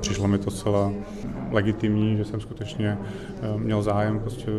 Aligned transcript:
Přišlo 0.00 0.28
mi 0.28 0.38
to 0.38 0.50
zcela 0.50 0.92
legitimní, 1.52 2.16
že 2.16 2.24
jsem 2.24 2.40
skutečně 2.40 2.98
eh, 2.98 3.58
měl 3.58 3.82
zájem 3.82 4.20
prostě 4.20 4.50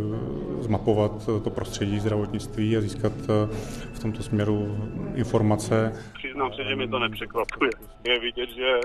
zmapovat 0.59 1.25
to 1.43 1.49
prostředí 1.49 1.99
zdravotnictví 1.99 2.77
a 2.77 2.81
získat 2.81 3.13
eh, 3.23 3.55
v 3.93 3.99
tomto 3.99 4.23
směru 4.23 4.77
informace. 5.15 5.93
Přiznám 6.13 6.53
se, 6.53 6.63
že 6.63 6.75
mi 6.75 6.87
to 6.87 6.99
nepřekvapuje. 6.99 7.69
Je 8.07 8.19
vidět, 8.19 8.49
že, 8.49 8.79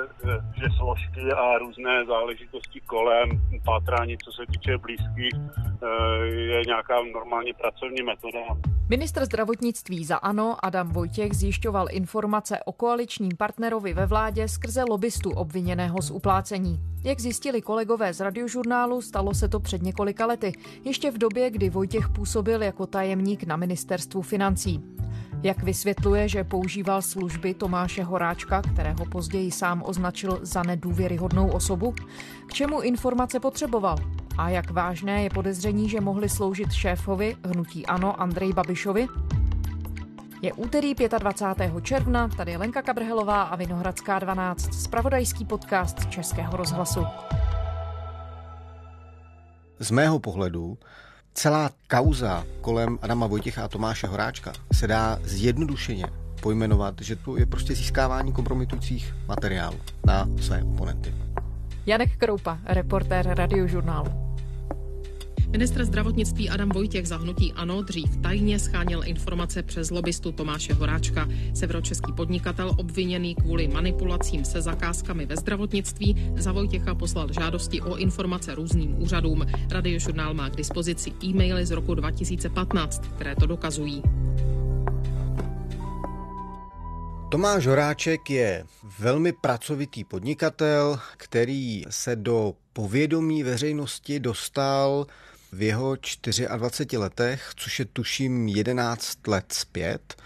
že 0.57 0.67
složky 0.79 1.33
a 1.37 1.59
různé 1.59 2.05
záležitosti 2.07 2.81
kolem 2.81 3.29
pátrání, 3.65 4.17
co 4.25 4.33
se 4.33 4.43
týče 4.53 4.79
blízkých, 4.79 5.35
eh, 5.83 6.27
je 6.27 6.63
nějaká 6.67 6.95
normální 7.13 7.53
pracovní 7.53 8.03
metoda. 8.03 8.39
Ministr 8.89 9.25
zdravotnictví 9.25 10.05
za 10.05 10.17
ANO 10.17 10.57
Adam 10.63 10.89
Vojtěch 10.89 11.33
zjišťoval 11.33 11.87
informace 11.91 12.59
o 12.65 12.73
koaličním 12.73 13.37
partnerovi 13.39 13.95
ve 13.95 14.07
vládě 14.07 14.49
skrze 14.49 14.85
lobbystu 14.91 15.31
obviněného 15.31 16.03
z 16.03 16.11
uplácení. 16.11 16.94
Jak 17.05 17.21
zjistili 17.21 17.63
kolegové 17.63 18.15
z 18.15 18.21
radiožurnálu, 18.21 19.03
stalo 19.03 19.35
se 19.35 19.49
to 19.49 19.61
před 19.61 19.83
několika 19.83 20.27
lety, 20.27 20.53
ještě 20.85 21.11
v 21.11 21.19
době, 21.19 21.51
kdy 21.51 21.71
Vojtěch 21.71 22.09
působil 22.09 22.63
jako 22.63 22.87
tajemník 22.87 23.45
na 23.45 23.57
ministerstvu 23.57 24.23
financí. 24.23 24.83
Jak 25.43 25.63
vysvětluje, 25.63 26.29
že 26.29 26.45
používal 26.45 27.03
služby 27.03 27.55
Tomáše 27.55 28.03
Horáčka, 28.03 28.63
kterého 28.63 29.07
později 29.07 29.51
sám 29.51 29.83
označil 29.87 30.39
za 30.43 30.63
nedůvěryhodnou 30.63 31.49
osobu? 31.49 31.95
K 32.47 32.53
čemu 32.53 32.81
informace 32.81 33.41
potřeboval? 33.41 33.99
A 34.39 34.49
jak 34.49 34.71
vážné 34.71 35.23
je 35.23 35.31
podezření, 35.31 35.89
že 35.89 36.01
mohli 36.01 36.29
sloužit 36.29 36.73
šéfovi 36.73 37.37
hnutí 37.45 37.87
Ano 37.87 38.21
Andrej 38.21 38.53
Babišovi? 38.53 39.07
Je 40.45 40.53
úterý 40.53 40.95
25. 41.19 41.73
června, 41.83 42.29
tady 42.29 42.57
Lenka 42.57 42.83
Kabrhelová 42.83 43.43
a 43.43 43.57
Vinohradská 43.57 44.19
12, 44.19 44.75
spravodajský 44.75 45.45
podcast 45.45 46.11
Českého 46.11 46.57
rozhlasu. 46.57 47.07
Z 49.79 49.91
mého 49.91 50.19
pohledu 50.19 50.79
celá 51.35 51.71
kauza 51.89 52.45
kolem 52.61 52.99
Adama 53.03 53.27
Vojtěcha 53.27 53.65
a 53.65 53.69
Tomáše 53.69 54.07
Horáčka 54.07 54.53
se 54.73 54.87
dá 54.87 55.19
zjednodušeně 55.23 56.07
pojmenovat, 56.43 56.95
že 57.01 57.17
to 57.17 57.37
je 57.37 57.47
prostě 57.47 57.75
získávání 57.75 58.33
kompromitujících 58.33 59.15
materiálů 59.29 59.79
na 60.07 60.29
své 60.41 60.63
oponenty. 60.63 61.15
Janek 61.87 62.17
Kroupa, 62.17 62.59
reportér 62.65 63.27
radiožurnálu. 63.27 64.34
Ministr 65.55 65.85
zdravotnictví 65.85 66.51
Adam 66.51 66.69
Vojtěch 66.69 67.09
za 67.09 67.17
hnutí 67.17 67.53
ANO 67.53 67.83
dřív 67.83 68.17
tajně 68.17 68.59
scháněl 68.59 69.03
informace 69.05 69.63
přes 69.63 69.91
lobbystu 69.91 70.33
Tomáše 70.33 70.75
Horáčka. 70.75 71.29
Severočeský 71.55 72.13
podnikatel 72.13 72.71
obviněný 72.79 73.35
kvůli 73.35 73.69
manipulacím 73.69 74.45
se 74.45 74.63
zakázkami 74.63 75.27
ve 75.27 75.37
zdravotnictví 75.37 76.33
za 76.37 76.53
Vojtěcha 76.53 76.95
poslal 76.95 77.33
žádosti 77.33 77.81
o 77.81 77.97
informace 77.97 78.55
různým 78.55 79.03
úřadům. 79.03 79.47
Radiožurnál 79.71 80.35
má 80.35 80.51
k 80.51 80.57
dispozici 80.57 81.13
e-maily 81.25 81.67
z 81.67 81.71
roku 81.71 81.95
2015, 81.95 83.03
které 83.15 83.37
to 83.37 83.47
dokazují. 83.47 84.03
Tomáš 87.31 87.67
Horáček 87.67 88.31
je 88.31 88.65
velmi 88.99 89.33
pracovitý 89.33 90.05
podnikatel, 90.05 90.99
který 91.17 91.83
se 91.91 92.17
do 92.17 92.55
povědomí 92.73 93.43
veřejnosti 93.43 94.21
dostal 94.21 95.07
v 95.55 95.63
jeho 95.63 95.97
24 96.57 96.99
letech, 96.99 97.53
což 97.57 97.79
je 97.79 97.85
tuším 97.85 98.49
11 98.49 99.27
let 99.27 99.45
zpět, 99.53 100.23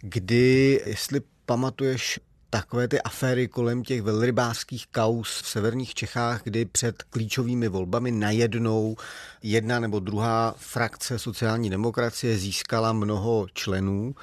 kdy, 0.00 0.80
jestli 0.86 1.20
pamatuješ 1.46 2.20
takové 2.50 2.88
ty 2.88 3.02
aféry 3.02 3.48
kolem 3.48 3.82
těch 3.82 4.02
velrybářských 4.02 4.86
kaus 4.86 5.42
v 5.42 5.48
severních 5.48 5.94
Čechách, 5.94 6.40
kdy 6.44 6.64
před 6.64 7.02
klíčovými 7.02 7.68
volbami 7.68 8.10
najednou 8.10 8.96
jedna 9.42 9.80
nebo 9.80 10.00
druhá 10.00 10.54
frakce 10.58 11.18
sociální 11.18 11.70
demokracie 11.70 12.38
získala 12.38 12.92
mnoho 12.92 13.46
členů 13.54 14.14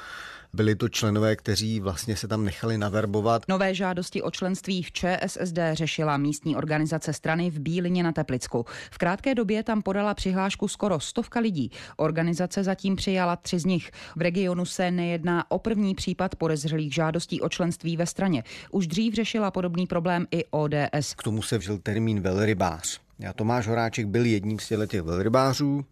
byli 0.53 0.75
to 0.75 0.89
členové, 0.89 1.35
kteří 1.35 1.79
vlastně 1.79 2.15
se 2.15 2.27
tam 2.27 2.45
nechali 2.45 2.77
naverbovat. 2.77 3.43
Nové 3.47 3.75
žádosti 3.75 4.21
o 4.21 4.31
členství 4.31 4.83
v 4.83 4.91
ČSSD 4.91 5.57
řešila 5.73 6.17
místní 6.17 6.55
organizace 6.55 7.13
strany 7.13 7.49
v 7.49 7.59
Bílině 7.59 8.03
na 8.03 8.11
Teplicku. 8.11 8.65
V 8.91 8.97
krátké 8.97 9.35
době 9.35 9.63
tam 9.63 9.81
podala 9.81 10.13
přihlášku 10.13 10.67
skoro 10.67 10.99
stovka 10.99 11.39
lidí. 11.39 11.71
Organizace 11.97 12.63
zatím 12.63 12.95
přijala 12.95 13.35
tři 13.35 13.59
z 13.59 13.65
nich. 13.65 13.91
V 14.15 14.21
regionu 14.21 14.65
se 14.65 14.91
nejedná 14.91 15.51
o 15.51 15.59
první 15.59 15.95
případ 15.95 16.35
podezřelých 16.35 16.93
žádostí 16.93 17.41
o 17.41 17.49
členství 17.49 17.97
ve 17.97 18.05
straně. 18.05 18.43
Už 18.71 18.87
dřív 18.87 19.13
řešila 19.13 19.51
podobný 19.51 19.87
problém 19.87 20.27
i 20.31 20.45
ODS. 20.51 21.13
K 21.17 21.23
tomu 21.23 21.41
se 21.41 21.57
vžil 21.57 21.77
termín 21.77 22.21
velrybář. 22.21 22.99
Já 23.19 23.33
Tomáš 23.33 23.67
Horáček 23.67 24.07
byl 24.07 24.25
jedním 24.25 24.59
z 24.59 24.87
těch 24.87 25.01
velrybářů, 25.01 25.85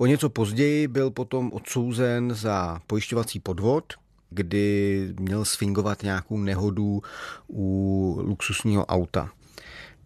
O 0.00 0.06
něco 0.06 0.30
později 0.30 0.88
byl 0.88 1.10
potom 1.10 1.52
odsouzen 1.52 2.34
za 2.34 2.80
pojišťovací 2.86 3.40
podvod, 3.40 3.84
kdy 4.30 5.14
měl 5.20 5.44
sfingovat 5.44 6.02
nějakou 6.02 6.38
nehodu 6.38 7.02
u 7.48 8.16
luxusního 8.22 8.86
auta. 8.86 9.30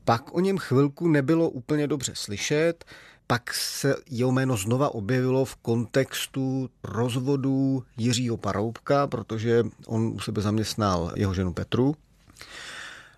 Pak 0.05 0.35
o 0.35 0.41
něm 0.41 0.59
chvilku 0.59 1.09
nebylo 1.09 1.51
úplně 1.51 1.87
dobře 1.87 2.13
slyšet, 2.15 2.85
pak 3.27 3.55
se 3.55 3.95
jeho 4.11 4.33
jméno 4.33 4.57
znova 4.57 4.95
objevilo 4.95 5.45
v 5.45 5.57
kontextu 5.57 6.71
rozvodu 6.85 7.85
Jiřího 7.97 8.37
Paroubka, 8.37 9.07
protože 9.07 9.65
on 9.87 10.07
u 10.07 10.21
sebe 10.21 10.43
zaměstnal 10.43 11.13
jeho 11.17 11.35
ženu 11.35 11.53
Petru. 11.53 11.97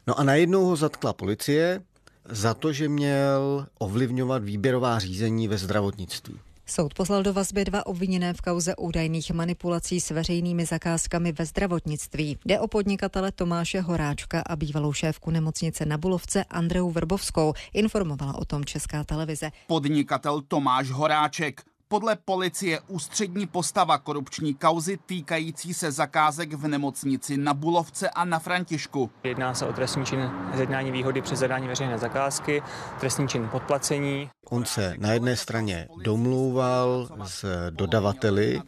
No 0.06 0.18
a 0.18 0.24
najednou 0.24 0.64
ho 0.64 0.76
zatkla 0.76 1.12
policie 1.12 1.82
za 2.28 2.54
to, 2.54 2.72
že 2.72 2.88
měl 2.88 3.66
ovlivňovat 3.78 4.44
výběrová 4.44 4.98
řízení 4.98 5.48
ve 5.48 5.58
zdravotnictví. 5.58 6.40
Soud 6.68 6.94
poslal 6.94 7.22
do 7.22 7.32
vazby 7.32 7.64
dva 7.64 7.86
obviněné 7.86 8.34
v 8.34 8.40
kauze 8.40 8.76
údajných 8.76 9.30
manipulací 9.30 10.00
s 10.00 10.10
veřejnými 10.10 10.64
zakázkami 10.64 11.32
ve 11.32 11.46
zdravotnictví. 11.46 12.38
Jde 12.44 12.60
o 12.60 12.68
podnikatele 12.68 13.32
Tomáše 13.32 13.80
Horáčka 13.80 14.42
a 14.46 14.56
bývalou 14.56 14.92
šéfku 14.92 15.30
nemocnice 15.30 15.86
na 15.86 15.98
Bulovce 15.98 16.44
Andreu 16.44 16.90
Vrbovskou, 16.90 17.52
informovala 17.72 18.34
o 18.38 18.44
tom 18.44 18.64
Česká 18.64 19.04
televize. 19.04 19.50
Podnikatel 19.66 20.40
Tomáš 20.48 20.90
Horáček 20.90 21.62
podle 21.88 22.16
policie 22.24 22.80
ústřední 22.88 23.46
postava 23.46 23.98
korupční 23.98 24.54
kauzy 24.54 24.98
týkající 25.06 25.74
se 25.74 25.92
zakázek 25.92 26.52
v 26.52 26.68
nemocnici 26.68 27.36
na 27.36 27.54
Bulovce 27.54 28.10
a 28.10 28.24
na 28.24 28.38
Františku. 28.38 29.10
Jedná 29.24 29.54
se 29.54 29.66
o 29.66 29.72
trestní 29.72 30.06
čin 30.06 30.30
zjednání 30.54 30.90
výhody 30.90 31.22
při 31.22 31.36
zadání 31.36 31.68
veřejné 31.68 31.98
zakázky, 31.98 32.62
trestní 33.00 33.28
čin 33.28 33.48
podplacení. 33.48 34.30
On 34.50 34.64
se 34.64 34.94
na 34.98 35.12
jedné 35.12 35.36
straně 35.36 35.88
domlouval 36.02 37.08
s 37.24 37.70
dodavateli, 37.70 38.62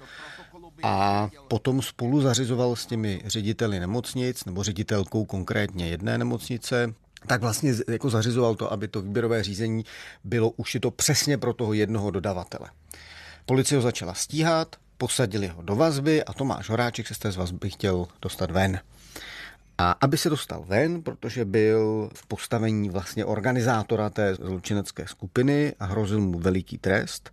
a 0.83 1.29
potom 1.49 1.83
spolu 1.83 2.21
zařizoval 2.21 2.77
s 2.77 2.87
těmi 2.87 3.23
řediteli 3.25 3.81
nemocnic 3.81 4.45
nebo 4.45 4.62
ředitelkou 4.62 5.25
konkrétně 5.25 5.89
jedné 5.89 6.19
nemocnice 6.19 6.95
tak 7.27 7.41
vlastně 7.41 7.75
jako 7.89 8.11
zařizoval 8.11 8.55
to, 8.55 8.73
aby 8.73 8.89
to 8.89 9.03
výběrové 9.03 9.43
řízení 9.43 9.85
bylo 10.25 10.50
ušito 10.50 10.91
přesně 10.91 11.39
pro 11.39 11.53
toho 11.53 11.73
jednoho 11.73 12.11
dodavatele. 12.11 12.69
Policie 13.48 13.76
ho 13.76 13.82
začala 13.82 14.14
stíhat, 14.14 14.76
posadili 14.98 15.48
ho 15.48 15.62
do 15.62 15.76
vazby 15.76 16.25
a 16.25 16.32
Tomáš 16.32 16.69
Horáček 16.69 17.06
se 17.06 17.14
z 17.14 17.19
té 17.19 17.31
vazby 17.31 17.70
chtěl 17.70 18.06
dostat 18.22 18.50
ven. 18.50 18.81
A 19.78 19.97
aby 20.00 20.19
se 20.19 20.31
dostal 20.31 20.64
ven, 20.69 21.03
protože 21.03 21.44
byl 21.44 22.10
v 22.14 22.26
postavení 22.26 22.91
vlastně 22.91 23.25
organizátora 23.25 24.10
té 24.10 24.34
zločinecké 24.34 25.06
skupiny 25.06 25.75
a 25.81 25.84
hrozil 25.84 26.20
mu 26.20 26.38
veliký 26.38 26.78
trest, 26.78 27.31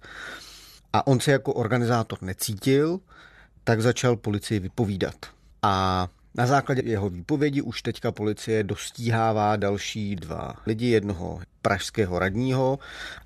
a 0.93 1.07
on 1.07 1.19
se 1.19 1.31
jako 1.31 1.53
organizátor 1.53 2.21
necítil, 2.21 2.99
tak 3.63 3.81
začal 3.81 4.15
policii 4.15 4.59
vypovídat. 4.59 5.15
A 5.61 6.07
na 6.37 6.45
základě 6.45 6.81
jeho 6.85 7.09
výpovědi 7.09 7.61
už 7.61 7.81
teďka 7.81 8.11
policie 8.11 8.63
dostíhává 8.63 9.55
další 9.55 10.15
dva 10.15 10.53
lidi, 10.65 10.87
jednoho 10.87 11.39
pražského 11.61 12.19
radního, 12.19 12.79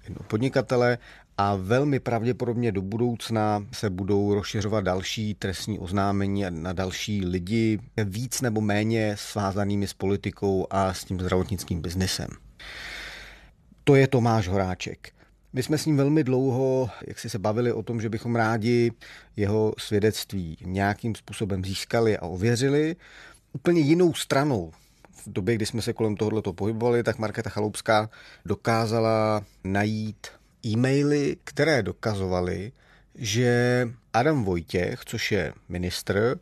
jednoho 0.04 0.24
podnikatele 0.28 0.98
a 1.38 1.56
velmi 1.56 2.00
pravděpodobně 2.00 2.72
do 2.72 2.82
budoucna 2.82 3.66
se 3.72 3.90
budou 3.90 4.34
rozšiřovat 4.34 4.84
další 4.84 5.34
trestní 5.34 5.80
oznámení 5.80 6.46
na 6.50 6.74
další 6.74 7.26
lidi, 7.26 7.80
víc 7.98 8.42
nebo 8.42 8.62
méně 8.62 9.16
svázanými 9.18 9.88
s 9.88 9.94
politikou 9.94 10.68
a 10.70 10.94
s 10.94 11.04
tím 11.04 11.20
zdravotnickým 11.20 11.82
biznesem. 11.82 12.28
To 13.84 13.96
je 13.96 14.08
Tomáš 14.08 14.48
Horáček. 14.48 15.19
My 15.54 15.64
jsme 15.64 15.78
s 15.78 15.86
ním 15.86 15.98
velmi 15.98 16.24
dlouho, 16.24 16.90
jak 17.08 17.20
si 17.20 17.30
se 17.30 17.40
bavili 17.40 17.72
o 17.72 17.84
tom, 17.84 18.02
že 18.02 18.10
bychom 18.10 18.36
rádi 18.36 18.92
jeho 19.36 19.74
svědectví 19.78 20.58
nějakým 20.62 21.16
způsobem 21.16 21.66
získali 21.66 22.18
a 22.18 22.26
ověřili. 22.26 22.96
Úplně 23.54 23.82
jinou 23.82 24.14
stranou 24.14 24.72
v 25.12 25.28
době, 25.28 25.56
kdy 25.56 25.66
jsme 25.66 25.82
se 25.82 25.94
kolem 25.94 26.16
tohoto 26.16 26.54
pohybovali, 26.54 27.04
tak 27.04 27.18
Markéta 27.18 27.50
Chaloupská 27.50 28.10
dokázala 28.46 29.46
najít 29.64 30.28
e-maily, 30.66 31.38
které 31.44 31.84
dokazovaly, 31.84 32.72
že 33.16 33.88
Adam 34.14 34.44
Vojtěch, 34.44 35.00
což 35.06 35.32
je 35.32 35.54
ministr, 35.70 36.40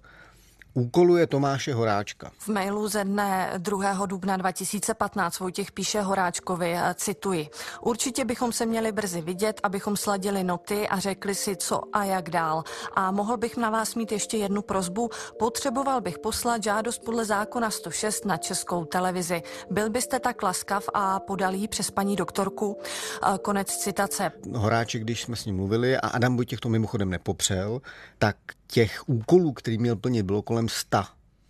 úkoluje 0.78 1.28
Tomáše 1.28 1.74
Horáčka. 1.74 2.32
V 2.38 2.48
mailu 2.48 2.88
ze 2.88 3.04
dne 3.04 3.54
2. 3.58 4.06
dubna 4.06 4.38
2015 4.38 5.40
Vojtěch 5.40 5.72
píše 5.72 6.02
Horáčkovi, 6.02 6.78
cituji, 6.96 7.50
určitě 7.82 8.26
bychom 8.26 8.52
se 8.52 8.66
měli 8.66 8.92
brzy 8.92 9.22
vidět, 9.22 9.60
abychom 9.64 9.98
sladili 9.98 10.44
noty 10.44 10.88
a 10.88 11.00
řekli 11.00 11.36
si, 11.36 11.56
co 11.56 11.82
a 11.94 12.04
jak 12.04 12.30
dál. 12.30 12.64
A 12.96 13.12
mohl 13.12 13.38
bych 13.38 13.58
na 13.58 13.70
vás 13.70 13.96
mít 13.96 14.12
ještě 14.12 14.38
jednu 14.38 14.62
prozbu. 14.62 15.10
Potřeboval 15.40 16.02
bych 16.02 16.20
poslat 16.20 16.64
žádost 16.64 17.02
podle 17.06 17.26
zákona 17.26 17.72
106 17.72 18.26
na 18.26 18.38
českou 18.38 18.86
televizi. 18.86 19.42
Byl 19.72 19.90
byste 19.90 20.20
tak 20.20 20.44
laskav 20.44 20.90
a 20.94 21.20
podal 21.20 21.54
ji 21.54 21.68
přes 21.68 21.92
paní 21.92 22.16
doktorku? 22.16 22.78
Konec 23.42 23.78
citace. 23.78 24.32
Horáček, 24.56 25.02
když 25.02 25.22
jsme 25.22 25.36
s 25.36 25.46
ním 25.46 25.56
mluvili 25.56 25.98
a 25.98 26.08
Adam 26.08 26.36
Vojtěch 26.36 26.60
to 26.60 26.70
mimochodem 26.70 27.10
nepopřel, 27.10 27.82
tak 28.18 28.36
těch 28.68 29.10
úkolů, 29.10 29.54
který 29.54 29.78
měl 29.78 29.96
plnit, 29.96 30.24
bylo 30.24 30.42
kolem 30.42 30.70
100. 30.70 31.04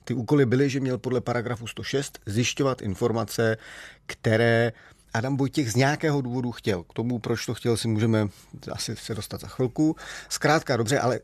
Ty 0.04 0.14
úkoly 0.14 0.46
byly, 0.46 0.70
že 0.70 0.80
měl 0.80 0.98
podle 0.98 1.22
paragrafu 1.22 1.68
106 1.68 2.20
zjišťovat 2.26 2.82
informace, 2.82 3.58
které 4.06 4.72
Adam 5.14 5.38
Vojtěch 5.38 5.72
z 5.72 5.76
nějakého 5.76 6.22
důvodu 6.22 6.52
chtěl. 6.52 6.84
K 6.84 6.94
tomu, 6.94 7.20
proč 7.20 7.46
to 7.46 7.54
chtěl, 7.54 7.78
si 7.78 7.88
můžeme 7.88 8.28
asi 8.72 8.96
se 8.96 9.16
dostat 9.16 9.42
za 9.42 9.48
chvilku. 9.48 9.96
Zkrátka, 10.30 10.78
dobře, 10.78 11.00
ale 11.00 11.20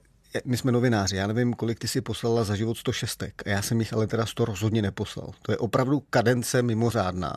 my 0.45 0.57
jsme 0.57 0.71
novináři, 0.71 1.15
já 1.15 1.27
nevím, 1.27 1.53
kolik 1.53 1.79
ty 1.79 1.87
si 1.87 2.01
poslala 2.01 2.43
za 2.43 2.55
život 2.55 2.77
106, 2.77 3.23
a 3.23 3.25
já 3.45 3.61
jsem 3.61 3.79
jich 3.79 3.93
ale 3.93 4.07
teda 4.07 4.25
100 4.25 4.45
rozhodně 4.45 4.81
neposlal. 4.81 5.31
To 5.41 5.51
je 5.51 5.57
opravdu 5.57 5.99
kadence 6.09 6.61
mimořádná. 6.61 7.35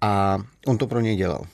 A 0.00 0.38
on 0.66 0.78
to 0.78 0.86
pro 0.86 1.00
něj 1.00 1.16
dělal. 1.16 1.46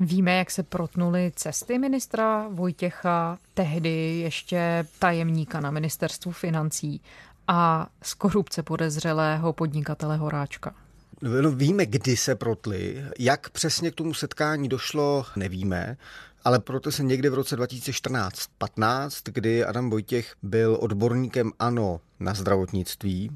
Víme, 0.00 0.36
jak 0.36 0.50
se 0.50 0.62
protnuly 0.62 1.32
cesty 1.36 1.78
ministra 1.78 2.48
Vojtěcha, 2.48 3.38
tehdy 3.54 4.18
ještě 4.18 4.86
tajemníka 4.98 5.60
na 5.60 5.70
ministerstvu 5.70 6.32
financí 6.32 7.00
a 7.48 7.88
z 8.02 8.14
korupce 8.14 8.62
podezřelého 8.62 9.52
podnikatele 9.52 10.16
Horáčka. 10.16 10.74
No, 11.22 11.50
víme, 11.50 11.86
kdy 11.86 12.16
se 12.16 12.34
protly. 12.34 13.04
Jak 13.18 13.50
přesně 13.50 13.90
k 13.90 13.94
tomu 13.94 14.14
setkání 14.14 14.68
došlo, 14.68 15.26
nevíme. 15.36 15.96
Ale 16.44 16.58
proto 16.58 16.92
se 16.92 17.02
někdy 17.02 17.28
v 17.28 17.34
roce 17.34 17.56
2014-15, 17.56 19.10
kdy 19.24 19.64
Adam 19.64 19.90
Vojtěch 19.90 20.34
byl 20.42 20.78
odborníkem 20.80 21.52
ANO 21.58 22.00
na 22.20 22.34
zdravotnictví, 22.34 23.30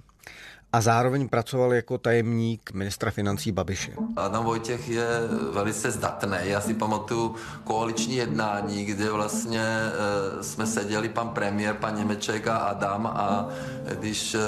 a 0.75 0.81
zároveň 0.81 1.29
pracoval 1.29 1.75
jako 1.75 1.99
tajemník 1.99 2.73
ministra 2.73 3.11
financí 3.11 3.53
Babiše. 3.53 3.93
Adam 4.17 4.45
Vojtěch 4.45 4.89
je 4.89 5.07
velice 5.53 5.91
zdatný. 5.91 6.39
Já 6.43 6.61
si 6.61 6.75
pamatuju 6.75 7.35
koaliční 7.65 8.17
jednání, 8.17 8.85
kde 8.85 9.11
vlastně 9.11 9.63
e, 9.63 10.43
jsme 10.43 10.67
seděli 10.67 11.09
pan 11.09 11.29
premiér, 11.29 11.75
pan 11.75 11.97
Němeček 11.99 12.49
a 12.49 12.57
Adam 12.57 13.07
a 13.07 13.49
když 14.01 14.35
e, 14.35 14.41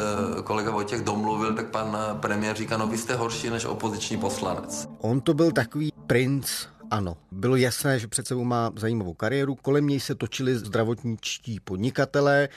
kolega 0.43 0.71
Vojtěch 0.71 1.01
domluvil, 1.03 1.55
tak 1.55 1.67
pan 1.67 1.97
premiér 2.21 2.57
říká, 2.57 2.77
no 2.77 2.87
vy 2.87 2.99
jste 2.99 3.15
horší 3.15 3.51
než 3.51 3.65
opoziční 3.65 4.17
poslanec. 4.17 4.89
On 4.99 5.21
to 5.21 5.35
byl 5.35 5.53
takový 5.53 5.93
princ 6.07 6.67
ano, 6.91 7.17
bylo 7.31 7.57
jasné, 7.57 7.99
že 7.99 8.09
před 8.09 8.27
sebou 8.27 8.45
má 8.45 8.73
zajímavou 8.77 9.15
kariéru. 9.15 9.55
Kolem 9.55 9.87
něj 9.87 10.01
se 10.01 10.15
točili 10.15 10.57
zdravotničtí 10.57 11.61
podnikatelé 11.61 12.49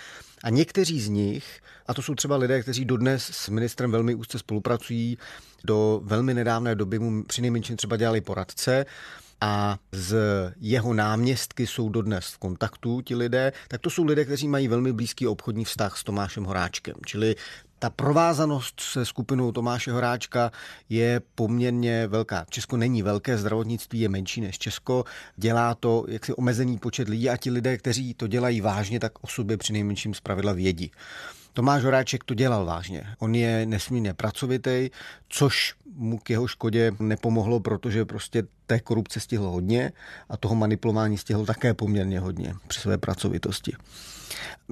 a 0.43 0.49
někteří 0.49 1.01
z 1.01 1.09
nich, 1.09 1.61
a 1.87 1.93
to 1.93 2.01
jsou 2.01 2.15
třeba 2.15 2.37
lidé, 2.37 2.61
kteří 2.61 2.85
dodnes 2.85 3.23
s 3.23 3.49
ministrem 3.49 3.91
velmi 3.91 4.15
úzce 4.15 4.39
spolupracují, 4.39 5.17
do 5.63 6.01
velmi 6.03 6.33
nedávné 6.33 6.75
doby 6.75 6.99
mu 6.99 7.23
přinejmenším 7.23 7.77
třeba 7.77 7.97
dělali 7.97 8.21
poradce, 8.21 8.85
a 9.41 9.77
z 9.91 10.17
jeho 10.59 10.93
náměstky 10.93 11.67
jsou 11.67 11.89
dodnes 11.89 12.25
v 12.25 12.37
kontaktu 12.37 13.01
ti 13.01 13.15
lidé, 13.15 13.53
tak 13.67 13.81
to 13.81 13.89
jsou 13.89 14.03
lidé, 14.05 14.25
kteří 14.25 14.47
mají 14.47 14.67
velmi 14.67 14.93
blízký 14.93 15.27
obchodní 15.27 15.65
vztah 15.65 15.97
s 15.97 16.03
Tomášem 16.03 16.43
Horáčkem. 16.43 16.95
Čili 17.05 17.35
ta 17.79 17.89
provázanost 17.89 18.81
se 18.81 19.05
skupinou 19.05 19.51
Tomáše 19.51 19.91
Horáčka 19.91 20.51
je 20.89 21.21
poměrně 21.35 22.07
velká. 22.07 22.45
Česko 22.49 22.77
není 22.77 23.01
velké, 23.01 23.37
zdravotnictví 23.37 23.99
je 23.99 24.09
menší 24.09 24.41
než 24.41 24.57
Česko, 24.57 25.05
dělá 25.35 25.75
to 25.75 26.05
jaksi 26.07 26.33
omezený 26.33 26.77
počet 26.77 27.09
lidí 27.09 27.29
a 27.29 27.37
ti 27.37 27.51
lidé, 27.51 27.77
kteří 27.77 28.13
to 28.13 28.27
dělají 28.27 28.61
vážně, 28.61 28.99
tak 28.99 29.23
o 29.23 29.27
sobě 29.27 29.57
při 29.57 29.73
nejmenším 29.73 30.13
zpravidla 30.13 30.53
vědí. 30.53 30.91
Tomáš 31.53 31.83
Horáček 31.83 32.23
to 32.23 32.33
dělal 32.33 32.65
vážně. 32.65 33.03
On 33.19 33.35
je 33.35 33.65
nesmírně 33.65 34.13
pracovitý, 34.13 34.89
což 35.29 35.73
mu 35.95 36.17
k 36.17 36.29
jeho 36.29 36.47
škodě 36.47 36.91
nepomohlo, 36.99 37.59
protože 37.59 38.05
prostě 38.05 38.43
té 38.65 38.79
korupce 38.79 39.19
stihl 39.19 39.49
hodně 39.49 39.91
a 40.29 40.37
toho 40.37 40.55
manipulování 40.55 41.17
stihl 41.17 41.45
také 41.45 41.73
poměrně 41.73 42.19
hodně 42.19 42.53
při 42.67 42.79
své 42.79 42.97
pracovitosti. 42.97 43.73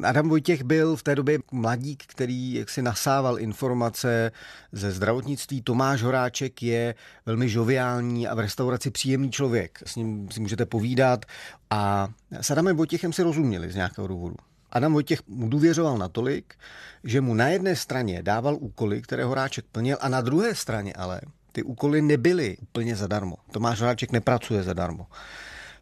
Adam 0.03 0.29
Vojtěch 0.29 0.63
byl 0.63 0.95
v 0.95 1.03
té 1.03 1.15
době 1.15 1.39
mladík, 1.51 2.03
který 2.07 2.53
jaksi 2.53 2.81
nasával 2.81 3.39
informace 3.39 4.31
ze 4.71 4.91
zdravotnictví. 4.91 5.61
Tomáš 5.61 6.01
Horáček 6.01 6.63
je 6.63 6.95
velmi 7.25 7.49
žoviální 7.49 8.27
a 8.27 8.35
v 8.35 8.39
restauraci 8.39 8.91
příjemný 8.91 9.31
člověk. 9.31 9.83
S 9.85 9.95
ním 9.95 10.31
si 10.31 10.39
můžete 10.39 10.65
povídat 10.65 11.25
a 11.69 12.09
s 12.41 12.51
Adamem 12.51 12.77
Vojtěchem 12.77 13.13
si 13.13 13.23
rozuměli 13.23 13.71
z 13.71 13.75
nějakého 13.75 14.07
důvodu. 14.07 14.35
Adam 14.77 14.93
Vojtěch 14.93 15.19
mu 15.27 15.49
důvěřoval 15.49 15.97
natolik, 15.97 16.55
že 17.03 17.21
mu 17.21 17.33
na 17.33 17.47
jedné 17.47 17.75
straně 17.75 18.23
dával 18.23 18.57
úkoly, 18.59 19.01
které 19.01 19.23
Horáček 19.23 19.65
plnil, 19.71 19.97
a 20.01 20.09
na 20.09 20.21
druhé 20.21 20.55
straně 20.55 20.93
ale 20.93 21.21
ty 21.51 21.63
úkoly 21.63 22.01
nebyly 22.01 22.57
úplně 22.61 22.95
zadarmo. 22.95 23.35
Tomáš 23.51 23.79
Horáček 23.79 24.11
nepracuje 24.11 24.63
zadarmo. 24.63 25.07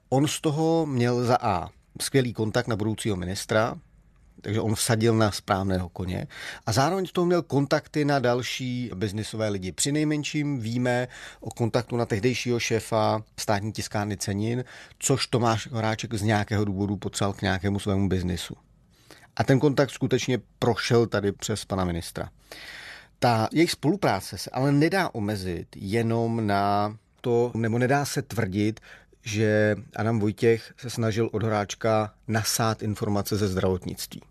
On 0.10 0.28
z 0.28 0.42
toho 0.42 0.86
měl 0.86 1.26
za 1.26 1.38
A 1.42 1.70
skvělý 2.02 2.34
kontakt 2.34 2.68
na 2.68 2.76
budoucího 2.76 3.16
ministra, 3.16 3.76
takže 4.42 4.62
on 4.62 4.76
vsadil 4.76 5.16
na 5.16 5.32
správného 5.32 5.90
koně 5.90 6.28
a 6.66 6.72
zároveň 6.72 7.06
z 7.06 7.12
toho 7.12 7.26
měl 7.26 7.42
kontakty 7.42 8.06
na 8.06 8.20
další 8.20 8.92
biznisové 8.96 9.50
lidi. 9.50 9.72
Při 9.72 9.92
nejmenším 9.92 10.60
víme 10.60 11.08
o 11.40 11.50
kontaktu 11.50 11.98
na 11.98 12.06
tehdejšího 12.06 12.60
šéfa 12.60 13.24
státní 13.40 13.72
tiskárny 13.72 14.18
cenin, 14.18 14.64
což 15.00 15.28
Tomáš 15.28 15.68
Horáček 15.72 16.14
z 16.14 16.22
nějakého 16.22 16.66
důvodu 16.66 16.98
potřeboval 16.98 17.34
k 17.34 17.42
nějakému 17.42 17.80
svému 17.80 18.10
biznisu. 18.10 18.56
A 19.36 19.44
ten 19.44 19.60
kontakt 19.60 19.92
skutečně 19.92 20.40
prošel 20.60 21.08
tady 21.08 21.32
přes 21.32 21.66
pana 21.66 21.86
ministra. 21.86 22.30
Ta 23.20 23.50
jejich 23.52 23.72
spolupráce 23.72 24.38
se 24.38 24.50
ale 24.50 24.72
nedá 24.72 25.16
omezit 25.16 25.68
jenom 25.76 26.48
na 26.48 26.98
to, 27.22 27.52
nebo 27.56 27.80
nedá 27.80 28.06
se 28.06 28.22
tvrdit, 28.22 28.80
že 29.24 29.76
Adam 29.96 30.20
Vojtěch 30.20 30.74
se 30.78 30.90
snažil 30.90 31.30
od 31.32 31.44
Horáčka 31.44 32.14
nasát 32.28 32.84
informace 32.84 33.36
ze 33.36 33.48
zdravotnictví. 33.48 34.22